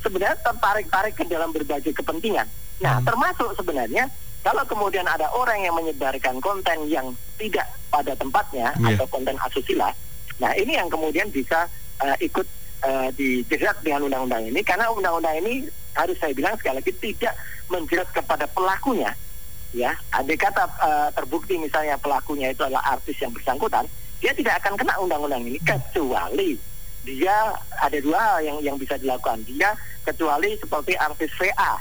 [0.06, 2.46] sebenarnya tertarik-tarik ke dalam berbagai kepentingan.
[2.78, 3.06] Nah, hmm.
[3.08, 4.06] termasuk sebenarnya
[4.46, 8.94] kalau kemudian ada orang yang menyebarkan konten yang tidak pada tempatnya yeah.
[8.94, 9.90] atau konten asusila,
[10.38, 11.66] nah ini yang kemudian bisa
[11.98, 12.46] uh, ikut
[12.86, 15.66] uh, dijerat dengan undang-undang ini karena undang-undang ini
[15.98, 17.34] harus saya bilang sekali lagi tidak
[17.66, 19.10] menjerat kepada pelakunya,
[19.76, 19.92] ya.
[20.16, 23.84] Andai kata uh, terbukti misalnya pelakunya itu adalah artis yang bersangkutan
[24.16, 26.56] dia tidak akan kena undang-undang ini kecuali
[27.04, 29.44] dia ada dua hal yang yang bisa dilakukan.
[29.44, 31.72] Dia kecuali seperti artis VA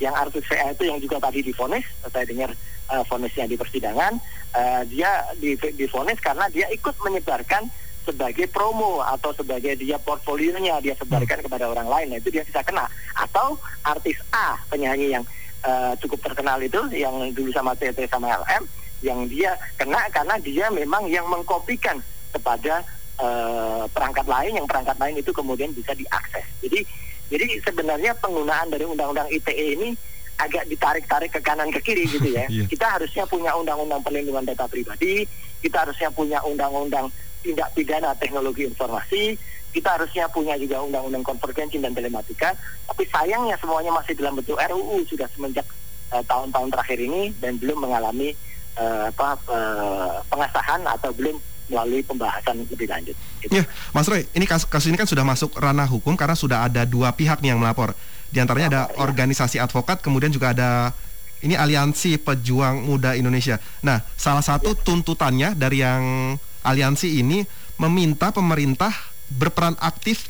[0.00, 2.50] yang artis VA itu yang juga tadi difonis saya dengar
[2.90, 4.18] uh, fonisnya di persidangan
[4.56, 5.30] uh, dia
[5.78, 7.70] difonis karena dia ikut menyebarkan
[8.02, 12.66] sebagai promo atau sebagai dia portfolionya dia sebarkan kepada orang lain nah, itu dia bisa
[12.66, 12.90] kena.
[13.14, 13.54] Atau
[13.86, 15.24] artis A penyanyi yang
[15.66, 18.62] uh, cukup terkenal itu yang dulu sama TT sama LM
[19.02, 21.98] yang dia kena karena dia memang yang mengkopikan
[22.30, 22.86] kepada
[23.18, 26.46] uh, perangkat lain yang perangkat lain itu kemudian bisa diakses.
[26.62, 26.86] Jadi
[27.32, 29.88] jadi sebenarnya penggunaan dari undang-undang ITE ini
[30.36, 32.46] agak ditarik-tarik ke kanan ke kiri gitu ya.
[32.52, 32.68] yeah.
[32.68, 35.26] Kita harusnya punya undang-undang perlindungan data pribadi,
[35.60, 37.08] kita harusnya punya undang-undang
[37.42, 39.34] tindak pidana teknologi informasi,
[39.72, 42.52] kita harusnya punya juga undang-undang konvergensi dan telematika,
[42.84, 45.64] tapi sayangnya semuanya masih dalam bentuk RUU sudah semenjak
[46.12, 48.36] tahun tahun-tahun terakhir ini dan belum mengalami
[48.76, 51.40] uh, apa uh, pengesahan atau belum
[51.72, 53.16] melalui pembahasan lebih lanjut.
[53.40, 53.48] Gitu.
[53.48, 53.64] Ya,
[53.96, 57.16] Mas Roy, ini kasus, kasus ini kan sudah masuk ranah hukum karena sudah ada dua
[57.16, 57.96] pihak nih yang melapor.
[58.28, 59.00] Di antaranya ada ya.
[59.00, 60.92] organisasi advokat, kemudian juga ada
[61.40, 63.56] ini aliansi pejuang muda Indonesia.
[63.80, 64.80] Nah, salah satu ya.
[64.84, 67.42] tuntutannya dari yang aliansi ini
[67.80, 68.92] meminta pemerintah
[69.38, 70.28] berperan aktif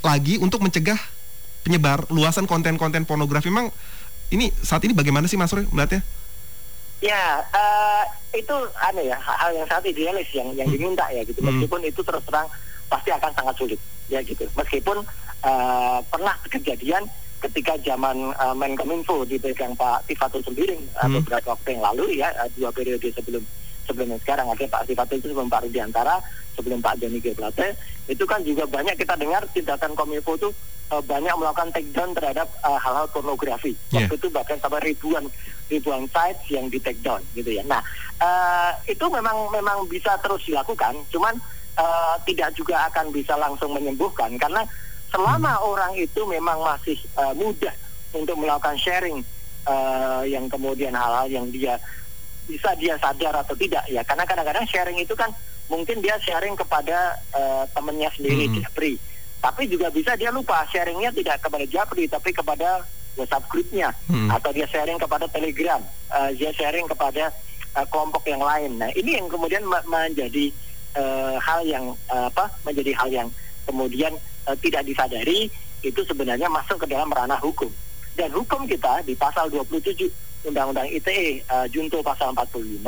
[0.00, 0.98] lagi untuk mencegah
[1.62, 3.52] penyebar luasan konten-konten pornografi.
[3.52, 3.70] Memang
[4.32, 6.00] ini saat ini bagaimana sih Mas Roy melihatnya?
[7.00, 8.04] Ya, uh,
[8.36, 8.52] itu
[8.84, 10.76] aneh ya hal yang sangat idealis yang yang hmm.
[10.76, 11.40] diminta ya gitu.
[11.40, 11.56] Hmm.
[11.56, 12.48] Meskipun itu terus terang
[12.92, 13.80] pasti akan sangat sulit
[14.12, 14.44] ya gitu.
[14.52, 15.00] Meskipun
[15.44, 17.08] uh, pernah kejadian
[17.40, 22.68] ketika zaman uh, Menkominfo dipegang Pak Tifatul Sembiring uh, beberapa waktu yang lalu ya dua
[22.68, 23.40] periode sebelum
[23.90, 26.16] sebelum sekarang akhirnya Pak Tifatul itu sebelum Pak Rudiantara
[26.54, 27.34] sebelum Pak Joni G.
[27.34, 27.74] Plate
[28.06, 30.48] itu kan juga banyak kita dengar tindakan Kominfo itu
[30.94, 33.74] uh, banyak melakukan takedown terhadap hal-hal uh, pornografi.
[33.90, 34.06] Yeah.
[34.06, 35.26] Waktu itu bahkan sampai ribuan
[35.66, 37.66] ribuan sites yang di take down gitu ya.
[37.66, 37.82] Nah
[38.22, 41.34] uh, itu memang memang bisa terus dilakukan, cuman
[41.74, 44.62] uh, tidak juga akan bisa langsung menyembuhkan karena
[45.10, 45.66] selama hmm.
[45.66, 47.74] orang itu memang masih uh, mudah
[48.14, 49.22] untuk melakukan sharing
[49.66, 51.78] uh, yang kemudian hal-hal yang dia
[52.50, 55.30] bisa dia sadar atau tidak ya karena kadang-kadang sharing itu kan
[55.70, 58.66] mungkin dia sharing kepada uh, temannya sendiri hmm.
[58.66, 58.98] Japri
[59.40, 62.82] tapi juga bisa dia lupa sharingnya tidak kepada Japri tapi kepada
[63.18, 64.30] WhatsApp grupnya hmm.
[64.30, 65.82] atau dia sharing kepada Telegram,
[66.14, 67.34] uh, dia sharing kepada
[67.74, 68.78] uh, kelompok yang lain.
[68.78, 70.52] Nah ini yang kemudian menjadi
[70.94, 72.52] uh, hal yang uh, apa?
[72.62, 73.28] Menjadi hal yang
[73.66, 74.14] kemudian
[74.46, 77.72] uh, tidak disadari itu sebenarnya masuk ke dalam ranah hukum.
[78.14, 80.06] Dan hukum kita di pasal 27
[80.46, 82.80] Undang-Undang ITE uh, Junto pasal 45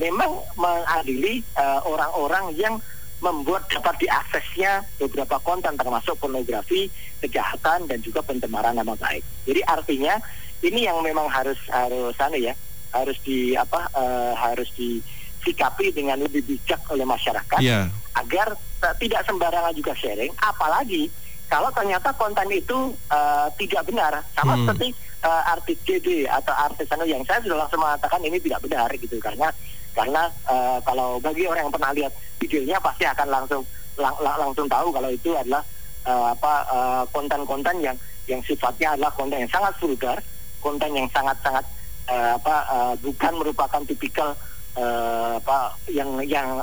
[0.00, 1.44] memang mengadili
[1.84, 2.74] orang-orang uh, yang
[3.22, 6.90] membuat dapat diaksesnya beberapa konten termasuk pornografi,
[7.22, 9.22] kejahatan dan juga pencemaran nama baik.
[9.46, 10.18] Jadi artinya
[10.66, 12.52] ini yang memang harus harus sana ya,
[12.90, 17.86] harus di apa uh, harus disikapi dengan lebih bijak oleh masyarakat yeah.
[18.18, 21.06] agar uh, tidak sembarangan juga sharing, apalagi
[21.46, 24.66] kalau ternyata konten itu uh, tidak benar sama hmm.
[24.66, 24.88] seperti
[25.22, 29.16] uh, artis JD atau artis anu yang saya sudah langsung mengatakan ini tidak benar gitu
[29.22, 29.48] karena
[29.92, 33.62] karena uh, kalau bagi orang yang pernah lihat videonya pasti akan langsung
[34.00, 35.62] lang, lang, langsung tahu kalau itu adalah
[36.08, 37.96] uh, apa uh, konten-konten yang
[38.30, 40.18] yang sifatnya adalah konten yang sangat vulgar,
[40.62, 41.64] konten yang sangat-sangat
[42.08, 44.32] uh, apa uh, bukan merupakan tipikal
[44.78, 46.62] uh, apa yang yang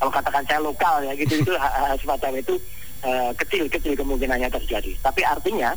[0.00, 1.52] kalau katakan saya lokal ya gitu itu
[2.02, 2.54] semacam itu
[3.04, 4.96] uh, kecil kecil kemungkinannya terjadi.
[5.04, 5.76] Tapi artinya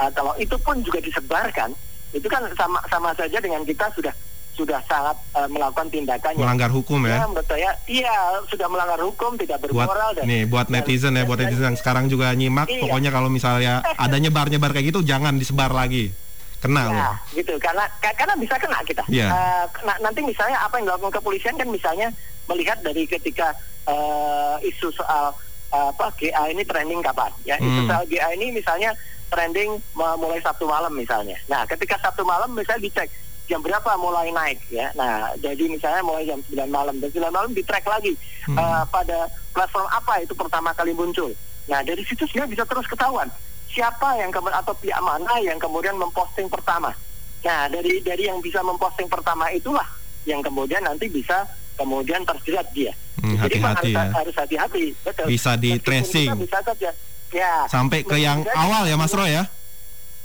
[0.00, 1.72] uh, kalau itu pun juga disebarkan
[2.14, 4.14] itu kan sama sama saja dengan kita sudah
[4.56, 7.20] sudah sangat uh, melakukan tindakan melanggar hukum ya.
[7.20, 7.28] ya.
[7.28, 8.14] Menurut saya, iya
[8.48, 11.78] sudah melanggar hukum, tidak bermoral buat, dan nih buat netizen dan, ya, buat netizen yang
[11.78, 12.80] sekarang juga nyimak, iya.
[12.88, 16.08] pokoknya kalau misalnya ada nyebar-nyebar kayak gitu jangan disebar lagi.
[16.56, 17.16] Kena ya, loh.
[17.36, 17.52] gitu.
[17.60, 19.04] Karena karena bisa kena kita.
[19.12, 19.28] Yeah.
[19.28, 19.36] Iya.
[19.36, 22.08] Uh, kena, nanti misalnya apa yang dilakukan kepolisian kan misalnya
[22.48, 23.52] melihat dari ketika
[23.84, 25.36] uh, isu soal
[25.76, 27.60] uh, apa GA ini trending kapan ya.
[27.60, 27.68] Hmm.
[27.68, 28.96] Isu soal GA ini misalnya
[29.28, 31.36] trending mulai satu malam misalnya.
[31.50, 33.08] Nah, ketika satu malam misalnya dicek
[33.46, 34.90] jam berapa mulai naik ya.
[34.98, 38.18] Nah, jadi misalnya mulai jam 9 malam dan 9 malam di track lagi
[38.50, 38.58] hmm.
[38.58, 41.30] uh, pada platform apa itu pertama kali muncul.
[41.70, 43.30] Nah, dari situ sebenarnya bisa terus ketahuan
[43.70, 46.90] siapa yang kemudian atau pihak mana yang kemudian memposting pertama.
[47.46, 49.86] Nah, dari dari yang bisa memposting pertama itulah
[50.26, 51.46] yang kemudian nanti bisa
[51.78, 52.90] kemudian terjerat dia.
[53.20, 54.16] Hmm, Jadi hati-hati harus, ya.
[54.16, 55.26] harus hati-hati, betul.
[55.28, 56.30] Bisa di tracing.
[56.40, 56.90] Bisa saja.
[57.36, 57.68] Ya.
[57.68, 59.44] Sampai ke yang awal ya Mas Roy ya.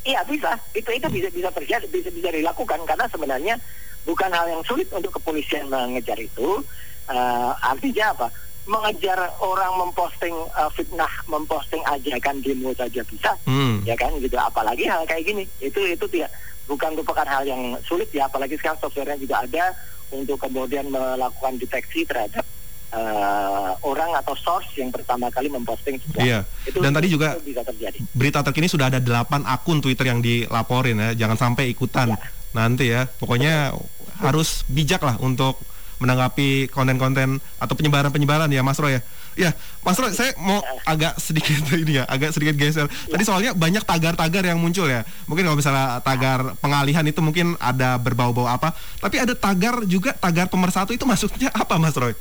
[0.02, 3.56] Iya bisa, itu itu bisa bisa terjadi, bisa bisa dilakukan karena sebenarnya
[4.02, 6.64] bukan hal yang sulit untuk kepolisian mengejar itu.
[7.06, 8.28] Uh, artinya apa?
[8.66, 13.86] Mengejar orang memposting uh, fitnah, memposting ajakan demo saja bisa, hmm.
[13.86, 14.10] ya kan?
[14.18, 14.34] Gitu.
[14.34, 16.34] Apalagi hal kayak gini, itu itu tidak
[16.66, 18.26] bukan merupakan hal yang sulit ya.
[18.26, 19.66] Apalagi sekarang softwarenya juga ada
[20.10, 22.46] untuk kemudian melakukan deteksi terhadap
[22.92, 26.24] uh, orang atau source yang pertama kali memposting sesuatu.
[26.24, 26.44] Iya.
[26.68, 27.98] Itu, Dan tadi juga bisa terjadi.
[28.12, 31.10] Berita terkini sudah ada 8 akun Twitter yang dilaporin ya.
[31.26, 32.20] Jangan sampai ikutan ya.
[32.52, 33.08] nanti ya.
[33.08, 34.20] Pokoknya Betul.
[34.22, 35.60] harus bijak lah untuk
[36.02, 39.02] menanggapi konten-konten atau penyebaran-penyebaran ya Mas Roy ya.
[39.32, 39.52] Ya,
[39.86, 42.90] Mas Roy, saya mau agak sedikit ini ya, agak sedikit geser.
[42.90, 43.16] Ya.
[43.16, 45.06] Tadi soalnya banyak tagar-tagar yang muncul ya.
[45.30, 50.50] Mungkin kalau misalnya tagar pengalihan itu mungkin ada berbau-bau apa, tapi ada tagar juga tagar
[50.50, 52.18] pemersatu itu maksudnya apa Mas Roy?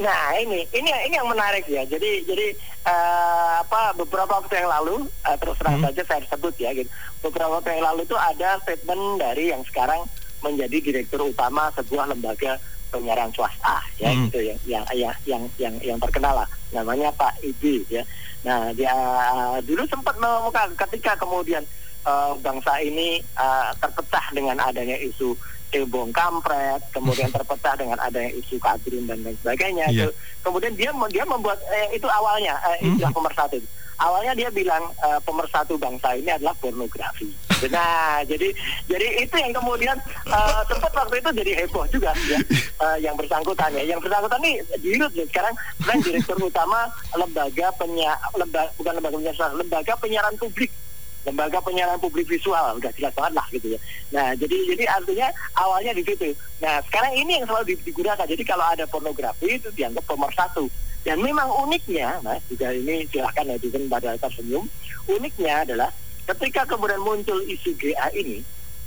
[0.00, 1.84] Nah ini ini ini yang menarik ya.
[1.84, 2.56] Jadi jadi
[2.88, 5.86] uh, apa beberapa waktu yang lalu uh, terus terang hmm.
[5.90, 6.72] saja saya sebut ya.
[6.72, 6.88] Gitu.
[7.20, 10.00] Beberapa waktu yang lalu itu ada statement dari yang sekarang
[10.40, 12.58] menjadi direktur utama sebuah lembaga
[12.92, 14.28] penyiaran swasta ya hmm.
[14.28, 18.02] gitu ya yang yang yang yang yang terkenal lah namanya Pak Ibi ya.
[18.42, 21.62] Nah dia uh, dulu sempat mengumumkan ketika kemudian
[22.04, 25.32] uh, bangsa ini uh, terpecah dengan adanya isu
[25.72, 29.88] cebong kampret, kemudian terpecah dengan adanya isu kadrin dan lain sebagainya.
[29.88, 30.12] Yeah.
[30.44, 33.18] Kemudian dia dia membuat eh, itu awalnya eh, istilah hmm.
[33.18, 33.58] pemersatu.
[34.02, 37.32] Awalnya dia bilang eh, pemersatu bangsa ini adalah pornografi.
[37.62, 38.50] Nah, jadi
[38.90, 39.94] jadi itu yang kemudian
[40.26, 43.86] eh, sempat waktu itu jadi heboh juga ya eh, yang bersangkutan ya.
[43.86, 49.52] Yang bersangkutan ini dirut ya sekarang sekarang direktur utama lembaga penyiar lembaga bukan lembaga penyiaran
[49.54, 50.74] lembaga penyiaran publik
[51.22, 53.78] lembaga penyiaran publik visual udah jelas banget lah gitu ya.
[54.10, 56.34] Nah jadi jadi artinya awalnya di situ.
[56.58, 58.26] Nah sekarang ini yang selalu digunakan.
[58.26, 60.66] Jadi kalau ada pornografi itu dianggap pemersatu.
[61.02, 64.70] Dan memang uniknya, mas juga ini silahkan netizen pada tersenyum.
[65.10, 65.90] Uniknya adalah
[66.30, 68.38] ketika kemudian muncul isu GA ini,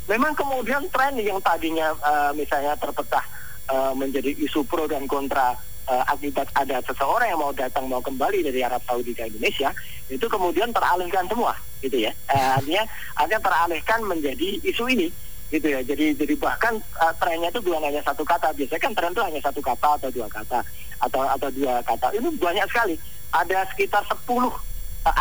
[0.08, 3.26] memang kemudian tren yang tadinya uh, misalnya terpecah
[3.68, 8.46] uh, menjadi isu pro dan kontra uh, akibat ada seseorang yang mau datang mau kembali
[8.46, 9.74] dari Arab Saudi ke Indonesia
[10.10, 12.12] itu kemudian teralihkan semua gitu ya.
[12.30, 12.84] Uh, artinya
[13.18, 15.08] artinya teralihkan menjadi isu ini
[15.54, 15.82] gitu ya.
[15.86, 18.54] Jadi jadi bahkan uh, trennya itu bukan hanya satu kata.
[18.54, 20.60] Biasanya kan tren itu hanya satu kata atau dua kata
[21.02, 22.14] atau atau dua kata.
[22.14, 22.96] Ini banyak sekali.
[23.36, 24.48] Ada sekitar 10 uh,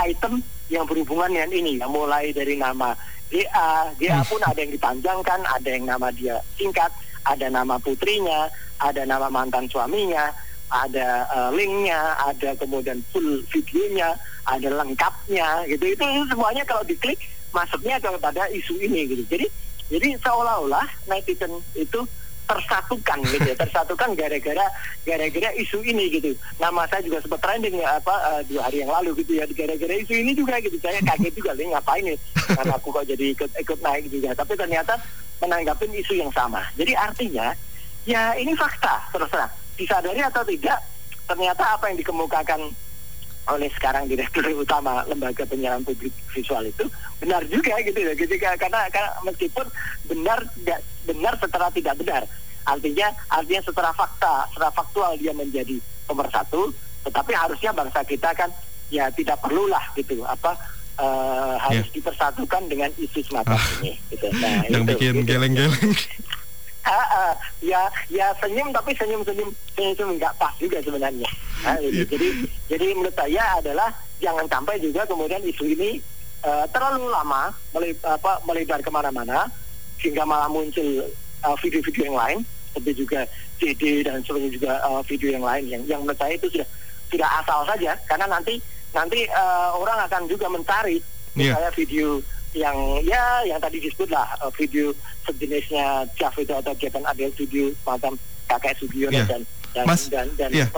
[0.07, 0.39] item
[0.71, 1.83] yang berhubungan dengan ini.
[1.83, 2.95] Ya mulai dari nama
[3.35, 4.29] DA hmm.
[4.31, 6.93] pun ada yang dipanjangkan ada yang nama dia singkat
[7.27, 8.47] ada nama putrinya
[8.79, 10.31] ada nama mantan suaminya
[10.73, 14.17] ada uh, linknya, ada kemudian full videonya,
[14.49, 15.85] ada lengkapnya, gitu.
[15.93, 17.21] Itu semuanya kalau diklik
[17.55, 19.23] masuknya kepada isu ini, gitu.
[19.29, 19.47] Jadi
[19.93, 22.03] jadi seolah-olah netizen itu
[22.45, 24.69] tersatukan gitu ya, tersatukan gara-gara
[25.09, 26.37] gara-gara isu ini gitu.
[26.61, 29.95] Nama saya juga sempat trending ya apa uh, dua hari yang lalu gitu ya, gara-gara
[29.97, 30.77] isu ini juga gitu.
[30.81, 32.19] Saya kaget juga nih ngapain nih,
[32.53, 34.37] karena aku kok jadi ikut ikut naik juga.
[34.37, 34.93] Tapi ternyata
[35.41, 36.61] menanggapin isu yang sama.
[36.77, 37.57] Jadi artinya
[38.05, 40.79] ya ini fakta terus terang disadari atau tidak
[41.25, 42.61] ternyata apa yang dikemukakan
[43.45, 46.89] oleh sekarang direktur utama lembaga penyiaran publik visual itu
[47.21, 49.67] benar juga gitu ya gitu karena, karena meskipun
[50.09, 52.23] benar tidak benar setelah tidak benar
[52.65, 55.77] artinya artinya setelah fakta setelah faktual dia menjadi
[56.09, 56.73] nomor satu
[57.05, 58.49] tetapi harusnya bangsa kita kan
[58.89, 60.57] ya tidak perlulah gitu apa
[60.97, 61.95] uh, harus yeah.
[62.01, 64.27] dipersatukan dengan isu semacam ah, ini gitu.
[64.39, 65.29] Nah, yang itu, bikin gitu.
[65.29, 65.93] geleng-geleng
[66.93, 71.29] uh, ya ya senyum tapi senyum senyum senyum nggak pas juga sebenarnya
[71.65, 72.05] nah, gitu.
[72.17, 72.29] jadi
[72.69, 75.99] jadi menurut saya adalah jangan sampai juga kemudian isu ini
[76.45, 79.49] uh, terlalu lama mele, apa, melebar ke mana-mana
[80.01, 81.09] sehingga malah muncul
[81.61, 82.39] video video-video yang lain
[82.73, 83.21] seperti juga
[83.61, 86.69] CD dan sebagainya juga uh, video yang lain yang yang menurut saya itu sudah
[87.13, 88.59] sudah asal saja karena nanti
[88.91, 90.99] nanti uh, orang akan juga mencari
[91.39, 91.55] yeah.
[91.55, 92.19] misalnya video
[92.55, 94.95] yang ya yang tadi disebut lah uh, video
[95.27, 98.15] sejenisnya Jav itu atau Japan Adel Studio macam
[98.47, 99.27] kakek Studio yeah.
[99.27, 99.43] dan
[99.75, 100.71] dan Mas, dan, dan yeah.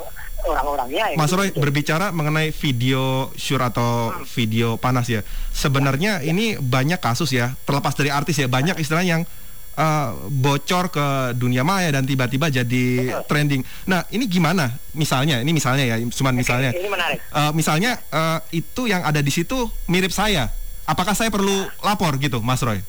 [0.48, 1.12] orang-orangnya.
[1.20, 1.60] Mas Roy gitu.
[1.60, 4.24] berbicara mengenai video syur atau hmm.
[4.32, 5.20] video panas ya.
[5.52, 6.32] Sebenarnya ya.
[6.32, 9.28] ini banyak kasus ya, terlepas dari artis ya, banyak istilah yang
[9.76, 12.84] uh, bocor ke dunia maya dan tiba-tiba jadi
[13.20, 13.24] Betul.
[13.28, 13.62] trending.
[13.84, 14.72] Nah, ini gimana?
[14.96, 16.72] Misalnya, ini misalnya ya, cuman misalnya.
[16.72, 17.20] Ini menarik.
[17.28, 20.48] Uh, misalnya uh, itu yang ada di situ mirip saya
[20.86, 22.80] apakah saya perlu lapor gitu, Mas Roy?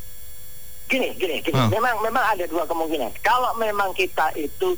[0.88, 1.58] Gini, gini, gini.
[1.58, 1.68] Oh.
[1.68, 3.12] Memang memang ada dua kemungkinan.
[3.20, 4.78] Kalau memang kita itu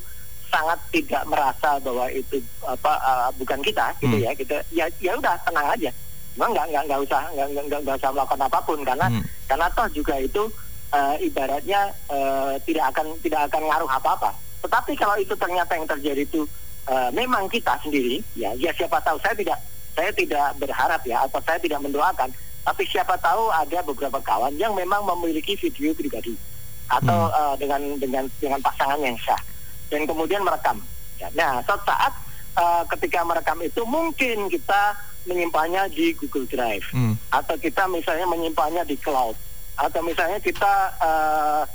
[0.50, 4.26] sangat tidak merasa bahwa itu apa uh, bukan kita gitu hmm.
[4.26, 5.94] ya kita ya ya udah tenang aja
[6.34, 9.24] memang nggak nggak nggak usah nggak nggak nggak usah melakukan apa pun karena hmm.
[9.46, 10.44] karena toh juga itu
[10.90, 14.32] uh, ibaratnya uh, tidak akan tidak akan ngaruh apa apa
[14.66, 16.42] tetapi kalau itu ternyata yang terjadi itu
[16.90, 19.62] uh, memang kita sendiri ya ya siapa tahu saya tidak
[19.94, 22.34] saya tidak berharap ya atau saya tidak mendoakan
[22.70, 26.38] tapi siapa tahu ada beberapa kawan yang memang memiliki video pribadi
[26.86, 27.34] atau hmm.
[27.34, 29.42] uh, dengan dengan dengan pasangan yang sah
[29.90, 30.78] dan kemudian merekam.
[31.18, 32.14] Ya, nah, suatu saat
[32.62, 34.94] uh, ketika merekam itu mungkin kita
[35.26, 37.18] menyimpannya di Google Drive hmm.
[37.34, 39.34] atau kita misalnya menyimpannya di cloud
[39.80, 41.66] atau misalnya kita uh,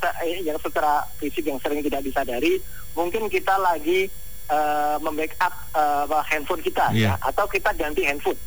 [0.46, 2.62] yang secara fisik yang sering tidak disadari
[2.94, 4.06] mungkin kita lagi
[4.48, 7.16] uh, membackup uh, handphone kita yeah.
[7.18, 8.38] ya atau kita ganti handphone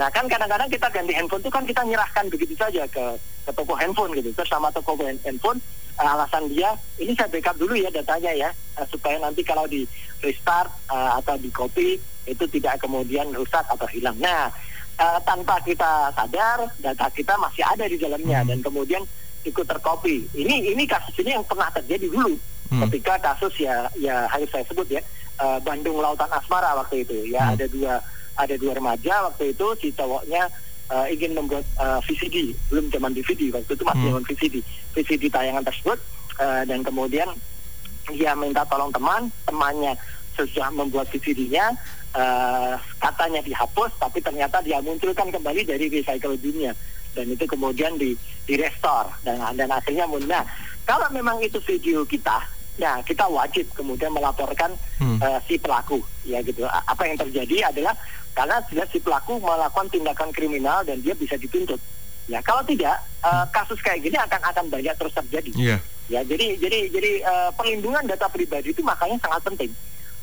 [0.00, 3.76] Nah kan kadang-kadang kita ganti handphone itu kan kita nyerahkan begitu saja ke, ke toko
[3.76, 4.32] handphone gitu.
[4.32, 5.60] Terus sama toko handphone
[6.00, 8.48] uh, alasan dia ini saya backup dulu ya datanya ya
[8.80, 9.84] uh, supaya nanti kalau di
[10.24, 14.16] restart uh, atau di copy itu tidak kemudian rusak atau hilang.
[14.16, 14.48] Nah
[14.96, 18.48] uh, tanpa kita sadar data kita masih ada di dalamnya hmm.
[18.48, 19.04] dan kemudian
[19.44, 20.24] ikut tercopy.
[20.32, 22.40] Ini ini kasus ini yang pernah terjadi dulu
[22.72, 22.88] hmm.
[22.88, 25.04] ketika kasus ya ya harus saya sebut ya
[25.44, 27.52] uh, Bandung Lautan Asmara waktu itu ya hmm.
[27.52, 27.94] ada dua
[28.36, 30.50] ada dua remaja waktu itu si cowoknya
[30.90, 34.08] uh, ingin membuat uh, VCD belum zaman DVD waktu itu masih hmm.
[34.12, 34.56] zaman VCD
[34.94, 35.98] VCD tayangan tersebut
[36.38, 37.28] uh, dan kemudian
[38.10, 39.94] dia minta tolong teman temannya
[40.34, 41.74] sudah membuat VCD-nya
[42.16, 46.72] uh, katanya dihapus tapi ternyata dia munculkan kembali dari recycle dunia
[47.14, 48.14] dan itu kemudian di
[48.46, 49.10] di restore.
[49.26, 50.44] Dan dan hasilnya nah
[50.86, 52.42] kalau memang itu video kita
[52.78, 55.18] ya kita wajib kemudian melaporkan hmm.
[55.20, 56.00] uh, si pelaku.
[56.26, 56.64] Ya gitu.
[56.66, 57.94] Apa yang terjadi adalah
[58.34, 61.78] karena jelas si pelaku melakukan tindakan kriminal dan dia bisa dituntut
[62.30, 65.80] ya kalau tidak uh, kasus kayak gini akan akan banyak terus terjadi yeah.
[66.06, 69.70] ya jadi jadi jadi uh, perlindungan data pribadi itu makanya sangat penting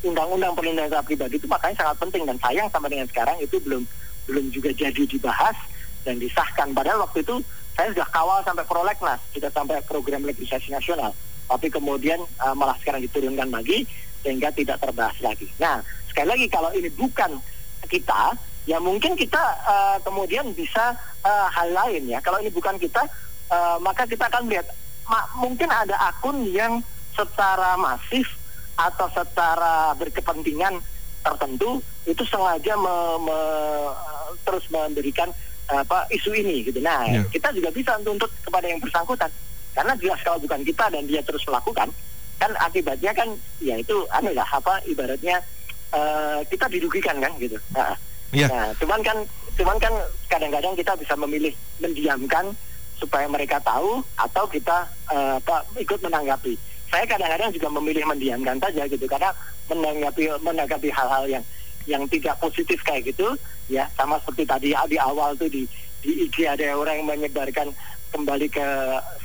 [0.02, 3.82] undang-undang perlindungan data pribadi itu makanya sangat penting dan sayang sampai dengan sekarang itu belum
[4.28, 5.56] belum juga jadi dibahas
[6.04, 6.76] dan disahkan.
[6.76, 7.40] Padahal waktu itu
[7.74, 11.16] saya sudah kawal sampai prolegnas, sudah sampai program legislasi nasional.
[11.48, 13.88] Tapi kemudian uh, malah sekarang diturunkan lagi
[14.20, 15.48] sehingga tidak terbahas lagi.
[15.56, 15.80] Nah,
[16.12, 17.40] sekali lagi kalau ini bukan
[17.86, 18.34] kita,
[18.66, 22.18] ya mungkin kita uh, kemudian bisa uh, hal lain ya.
[22.18, 23.06] Kalau ini bukan kita,
[23.52, 24.66] uh, maka kita akan melihat
[25.08, 26.82] ma mungkin ada akun yang
[27.16, 28.28] secara masif
[28.78, 30.78] atau secara berkepentingan
[31.24, 33.38] tertentu itu sengaja me, me,
[34.46, 35.28] terus memberikan
[35.68, 36.80] apa isu ini gitu.
[36.80, 37.24] Nah, yeah.
[37.28, 39.28] kita juga bisa tuntut kepada yang bersangkutan.
[39.76, 41.92] Karena jelas kalau bukan kita dan dia terus melakukan,
[42.40, 43.28] kan akibatnya kan
[43.60, 45.42] ya itu anu lah apa ibaratnya
[45.92, 47.56] uh, kita dirugikan kan gitu.
[47.72, 47.94] Nah,
[48.34, 48.48] yeah.
[48.48, 49.18] nah, cuman kan
[49.58, 49.94] cuman kan
[50.30, 52.54] kadang-kadang kita bisa memilih mendiamkan
[52.98, 56.58] supaya mereka tahu atau kita uh, apa ikut menanggapi.
[56.88, 59.30] Saya kadang-kadang juga memilih mendiamkan saja gitu karena
[59.68, 61.44] menanggapi menanggapi hal-hal yang
[61.88, 63.36] yang tidak positif kayak gitu
[63.68, 65.64] ya sama seperti tadi di awal tuh di
[66.04, 67.72] di IG ada orang yang menyebarkan
[68.12, 68.66] kembali ke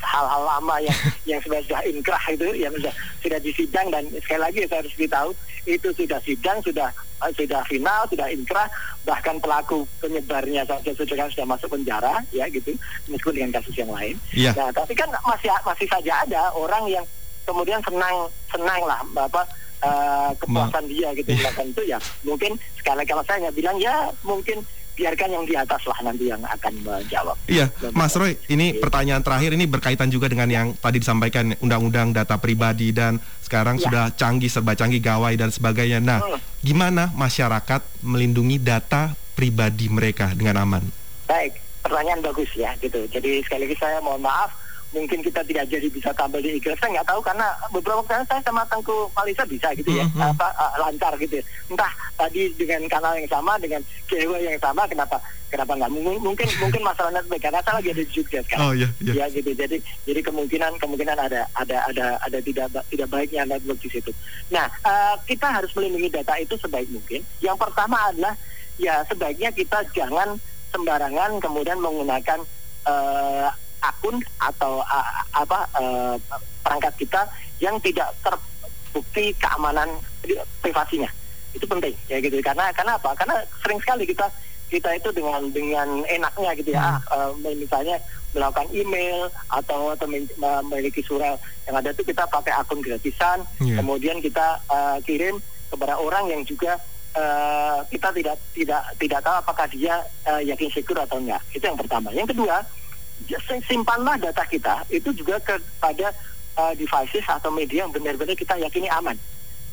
[0.04, 1.00] hal-hal lama yang
[1.36, 2.94] yang sudah sudah inkrah itu yang sudah
[3.24, 5.30] sudah disidang dan sekali lagi saya harus beritahu
[5.64, 6.90] itu sudah sidang sudah
[7.24, 8.68] uh, sudah final sudah inkrah
[9.08, 12.76] bahkan pelaku penyebarnya saja sudah kan sudah masuk penjara ya gitu
[13.08, 14.52] meskipun dengan kasus yang lain yeah.
[14.56, 17.06] nah tapi kan masih masih saja ada orang yang
[17.48, 19.48] kemudian senang senang lah bapak
[19.84, 21.40] uh, kepuasan Ma dia gitu yeah.
[21.44, 24.64] melakukan itu ya mungkin sekali kalau saya bilang ya mungkin
[24.94, 27.36] biarkan yang di atas lah nanti yang akan menjawab.
[27.50, 32.38] Iya, Mas Roy, ini pertanyaan terakhir ini berkaitan juga dengan yang tadi disampaikan undang-undang data
[32.38, 33.90] pribadi dan sekarang ya.
[33.90, 35.98] sudah canggih serba canggih gawai dan sebagainya.
[35.98, 36.40] Nah, hmm.
[36.62, 40.84] gimana masyarakat melindungi data pribadi mereka dengan aman?
[41.26, 43.10] Baik, pertanyaan bagus ya gitu.
[43.10, 44.63] Jadi sekali lagi saya mohon maaf
[44.94, 48.42] mungkin kita tidak jadi bisa tampil di IGL saya nggak tahu karena beberapa kali saya
[48.46, 50.32] sama Tengku Malisa bisa gitu ya mm -hmm.
[50.38, 51.44] apa uh, lancar gitu ya.
[51.68, 55.18] entah tadi dengan kanal yang sama dengan cewek yang sama kenapa
[55.50, 58.74] kenapa nggak mungkin mungkin mungkin masalah network karena saya lagi ada di Jogja sekarang oh,
[58.74, 59.14] iya, iya.
[59.14, 63.90] ya gitu jadi jadi kemungkinan kemungkinan ada ada ada ada tidak tidak baiknya network di
[63.90, 64.12] situ
[64.54, 68.34] nah uh, kita harus melindungi data itu sebaik mungkin yang pertama adalah
[68.78, 70.38] ya sebaiknya kita jangan
[70.74, 72.42] sembarangan kemudian menggunakan
[72.90, 73.50] uh,
[73.84, 76.16] akun atau uh, apa uh,
[76.64, 77.22] perangkat kita
[77.60, 79.92] yang tidak terbukti keamanan
[80.64, 81.12] privasinya.
[81.52, 82.40] Itu penting ya gitu.
[82.40, 83.12] Karena karena apa?
[83.14, 84.32] Karena sering sekali kita
[84.72, 86.98] kita itu dengan dengan enaknya gitu ya.
[87.12, 87.44] Hmm.
[87.44, 88.00] uh, misalnya
[88.34, 89.94] melakukan email atau
[90.42, 91.38] memiliki surat
[91.70, 93.46] yang ada itu kita pakai akun gratisan.
[93.62, 93.78] Yeah.
[93.84, 95.38] kemudian kita uh, kirim
[95.70, 96.82] kepada orang yang juga
[97.14, 101.42] uh, kita tidak tidak tidak tahu apakah dia uh, yakin secure atau enggak.
[101.54, 102.10] Itu yang pertama.
[102.14, 102.66] Yang kedua
[103.68, 106.12] simpanlah data kita itu juga kepada
[106.58, 109.18] uh, devices atau media yang benar-benar kita yakini aman.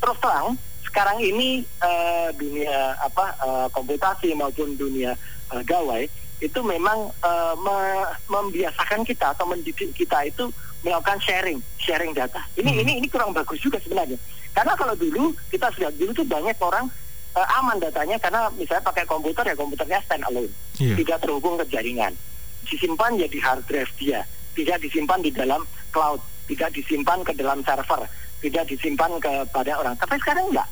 [0.01, 5.13] Terus terang, sekarang ini uh, dunia apa uh, komputasi maupun dunia
[5.53, 6.09] uh, gawai
[6.41, 7.77] itu memang uh, me
[8.25, 10.49] membiasakan kita atau mendidik kita itu
[10.81, 12.41] melakukan sharing, sharing data.
[12.57, 12.81] Ini hmm.
[12.81, 14.17] ini ini kurang bagus juga sebenarnya.
[14.51, 16.89] Karena kalau dulu kita sudah dulu tuh banyak orang
[17.37, 20.49] uh, aman datanya karena misalnya pakai komputer ya komputernya stand alone,
[20.81, 20.97] yeah.
[20.97, 22.17] tidak terhubung ke jaringan
[22.67, 24.21] disimpan ya di hard drive dia,
[24.53, 28.05] tidak disimpan di dalam cloud, tidak disimpan ke dalam server,
[28.43, 29.95] tidak disimpan kepada orang.
[29.97, 30.67] Tapi sekarang enggak.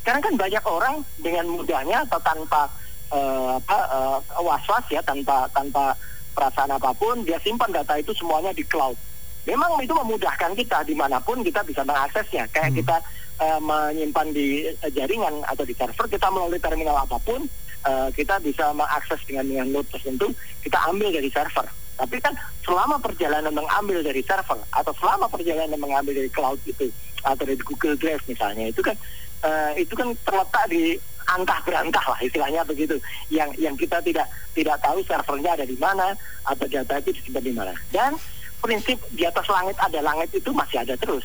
[0.00, 2.68] Sekarang kan banyak orang dengan mudahnya atau tanpa
[3.08, 5.96] uh, apa uh, was-was ya, tanpa tanpa
[6.36, 8.98] perasaan apa pun, dia simpan data itu semuanya di cloud.
[9.44, 12.48] Memang itu memudahkan kita di mana pun kita bisa mengaksesnya.
[12.52, 12.78] Kayak hmm.
[12.80, 12.96] kita
[13.40, 17.44] uh, menyimpan di jaringan atau di server, kita melalui terminal apa pun,
[17.86, 20.32] uh, kita bisa mengakses dengan dengan node tertentu
[20.64, 21.68] kita ambil dari server.
[21.94, 22.34] Tapi kan
[22.66, 26.90] selama perjalanan mengambil dari server atau selama perjalanan mengambil dari cloud itu
[27.22, 28.96] atau dari Google Drive misalnya itu kan
[29.46, 32.98] uh, itu kan terletak di antah berantah lah istilahnya begitu.
[33.30, 36.12] Yang yang kita tidak tidak tahu servernya ada di mana
[36.44, 37.74] atau data itu disimpan di mana.
[37.94, 38.18] Dan
[38.60, 41.24] prinsip di atas langit ada langit itu masih ada terus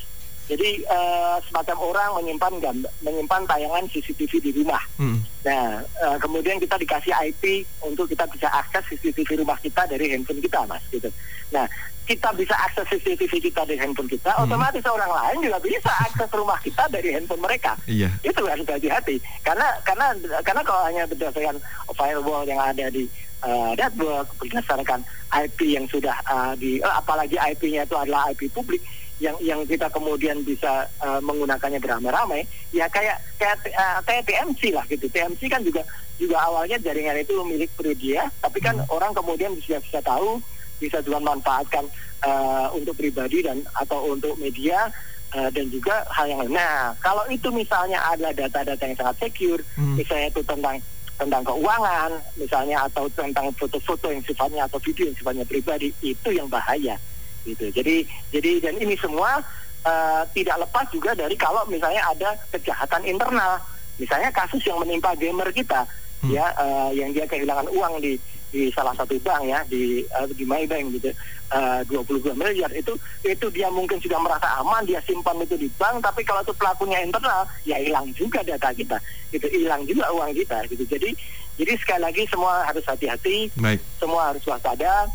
[0.49, 4.81] Jadi uh, semacam orang menyimpan gambar, menyimpan tayangan CCTV di rumah.
[4.97, 5.21] Hmm.
[5.45, 10.41] Nah, uh, kemudian kita dikasih IP untuk kita bisa akses CCTV rumah kita dari handphone
[10.41, 10.81] kita, mas.
[10.89, 11.05] Gitu.
[11.53, 11.69] Nah,
[12.09, 14.49] kita bisa akses CCTV kita dari handphone kita, hmm.
[14.49, 17.77] otomatis orang lain juga bisa akses rumah kita dari handphone mereka.
[17.85, 18.09] Iya.
[18.25, 19.21] Itu harus hati-hati.
[19.45, 21.61] Karena karena karena kalau hanya berdasarkan
[21.93, 23.05] firewall yang ada di
[23.43, 28.81] uh, network berdasarkan IP yang sudah uh, di uh, apalagi IP-nya itu adalah IP publik
[29.19, 34.87] yang yang kita kemudian bisa uh, menggunakannya beramai-ramai ya kayak kayak uh, kayak TMC lah
[34.87, 35.83] gitu TMC kan juga
[36.15, 38.87] juga awalnya jaringan itu milik Pridia tapi kan hmm.
[38.95, 40.39] orang kemudian bisa bisa tahu
[40.79, 41.83] bisa juga manfaatkan
[42.23, 44.87] uh, untuk pribadi dan atau untuk media
[45.35, 46.55] uh, dan juga hal yang lain.
[46.55, 49.99] Nah kalau itu misalnya ada data-data yang sangat secure hmm.
[49.99, 50.79] misalnya itu tentang
[51.19, 56.47] tentang keuangan misalnya atau tentang foto-foto yang sifatnya atau video yang sifatnya pribadi itu yang
[56.47, 56.95] bahaya
[57.43, 57.67] gitu.
[57.75, 59.43] Jadi jadi dan ini semua
[59.83, 63.59] uh, tidak lepas juga dari kalau misalnya ada kejahatan internal.
[63.99, 65.83] Misalnya kasus yang menimpa gamer kita
[66.23, 66.31] hmm.
[66.31, 68.15] ya uh, yang dia kehilangan uang di
[68.49, 71.13] di salah satu bank ya di uh, di Maybank gitu.
[71.49, 72.93] Uh, 22 miliar itu
[73.25, 77.01] itu dia mungkin sudah merasa aman dia simpan itu di bank tapi kalau itu pelakunya
[77.01, 78.97] internal ya hilang juga data kita.
[79.33, 80.85] Itu hilang juga uang kita gitu.
[80.85, 81.09] Jadi
[81.57, 83.49] jadi sekali lagi semua harus hati-hati
[83.97, 85.09] semua harus waspada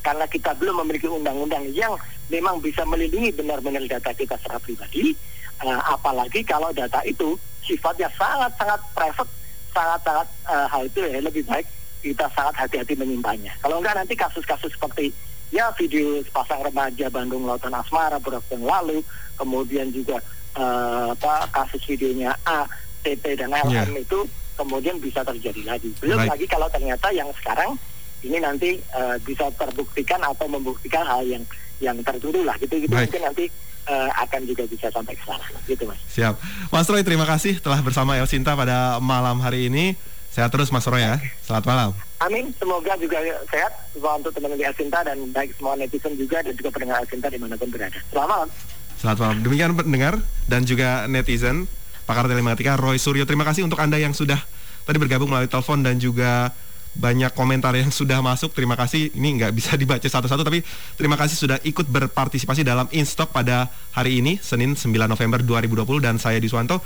[0.00, 1.92] karena kita belum memiliki undang-undang yang
[2.32, 5.12] memang bisa melindungi benar-benar data kita secara pribadi,
[5.60, 7.36] uh, apalagi kalau data itu
[7.66, 9.32] sifatnya sangat-sangat private,
[9.76, 11.66] sangat-sangat uh, hal itu ya lebih baik
[12.00, 13.52] kita sangat hati-hati menyimpannya.
[13.60, 15.12] Kalau enggak nanti kasus-kasus seperti
[15.52, 18.98] ya video sepasang remaja Bandung Lautan Asmara beberapa yang lalu,
[19.36, 20.18] kemudian juga
[20.56, 22.64] uh, apa kasus videonya A,
[23.04, 24.04] TP dan LM yeah.
[24.04, 24.24] itu
[24.56, 25.90] kemudian bisa terjadi lagi.
[26.00, 26.30] Belum Baik.
[26.36, 27.76] lagi kalau ternyata yang sekarang
[28.20, 31.44] ini nanti uh, bisa terbuktikan atau membuktikan hal yang
[31.80, 33.48] yang tertuduh lah gitu gitu mungkin nanti
[33.88, 35.96] uh, akan juga bisa sampai ke sana gitu mas.
[36.12, 36.36] Siap,
[36.68, 39.96] Mas Roy terima kasih telah bersama El Sinta pada malam hari ini.
[40.30, 41.18] Sehat terus Mas Roy ya.
[41.42, 41.90] Selamat malam.
[42.22, 43.18] Amin, semoga juga
[43.50, 47.26] sehat untuk teman-teman El Sinta dan baik semua netizen juga dan juga pendengar El Sinta
[47.26, 47.98] di mana pun berada.
[48.14, 48.48] Selamat malam.
[48.94, 49.36] Selamat malam.
[49.42, 50.14] Demikian pendengar
[50.46, 51.66] dan juga netizen
[52.06, 53.26] pakar telematika Roy Suryo.
[53.26, 54.38] Terima kasih untuk anda yang sudah
[54.86, 56.54] tadi bergabung melalui telepon dan juga
[56.94, 58.54] banyak komentar yang sudah masuk.
[58.54, 59.10] Terima kasih.
[59.14, 60.62] Ini nggak bisa dibaca satu-satu, tapi
[60.94, 66.18] terima kasih sudah ikut berpartisipasi dalam Instock pada hari ini, Senin 9 November 2020 dan
[66.22, 66.82] saya Diswanto.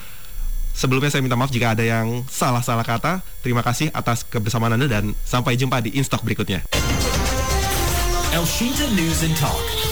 [0.75, 3.23] Sebelumnya saya minta maaf jika ada yang salah-salah kata.
[3.47, 6.67] Terima kasih atas kebersamaan Anda dan sampai jumpa di Instock berikutnya.
[8.35, 9.84] Elshinta News and Talk.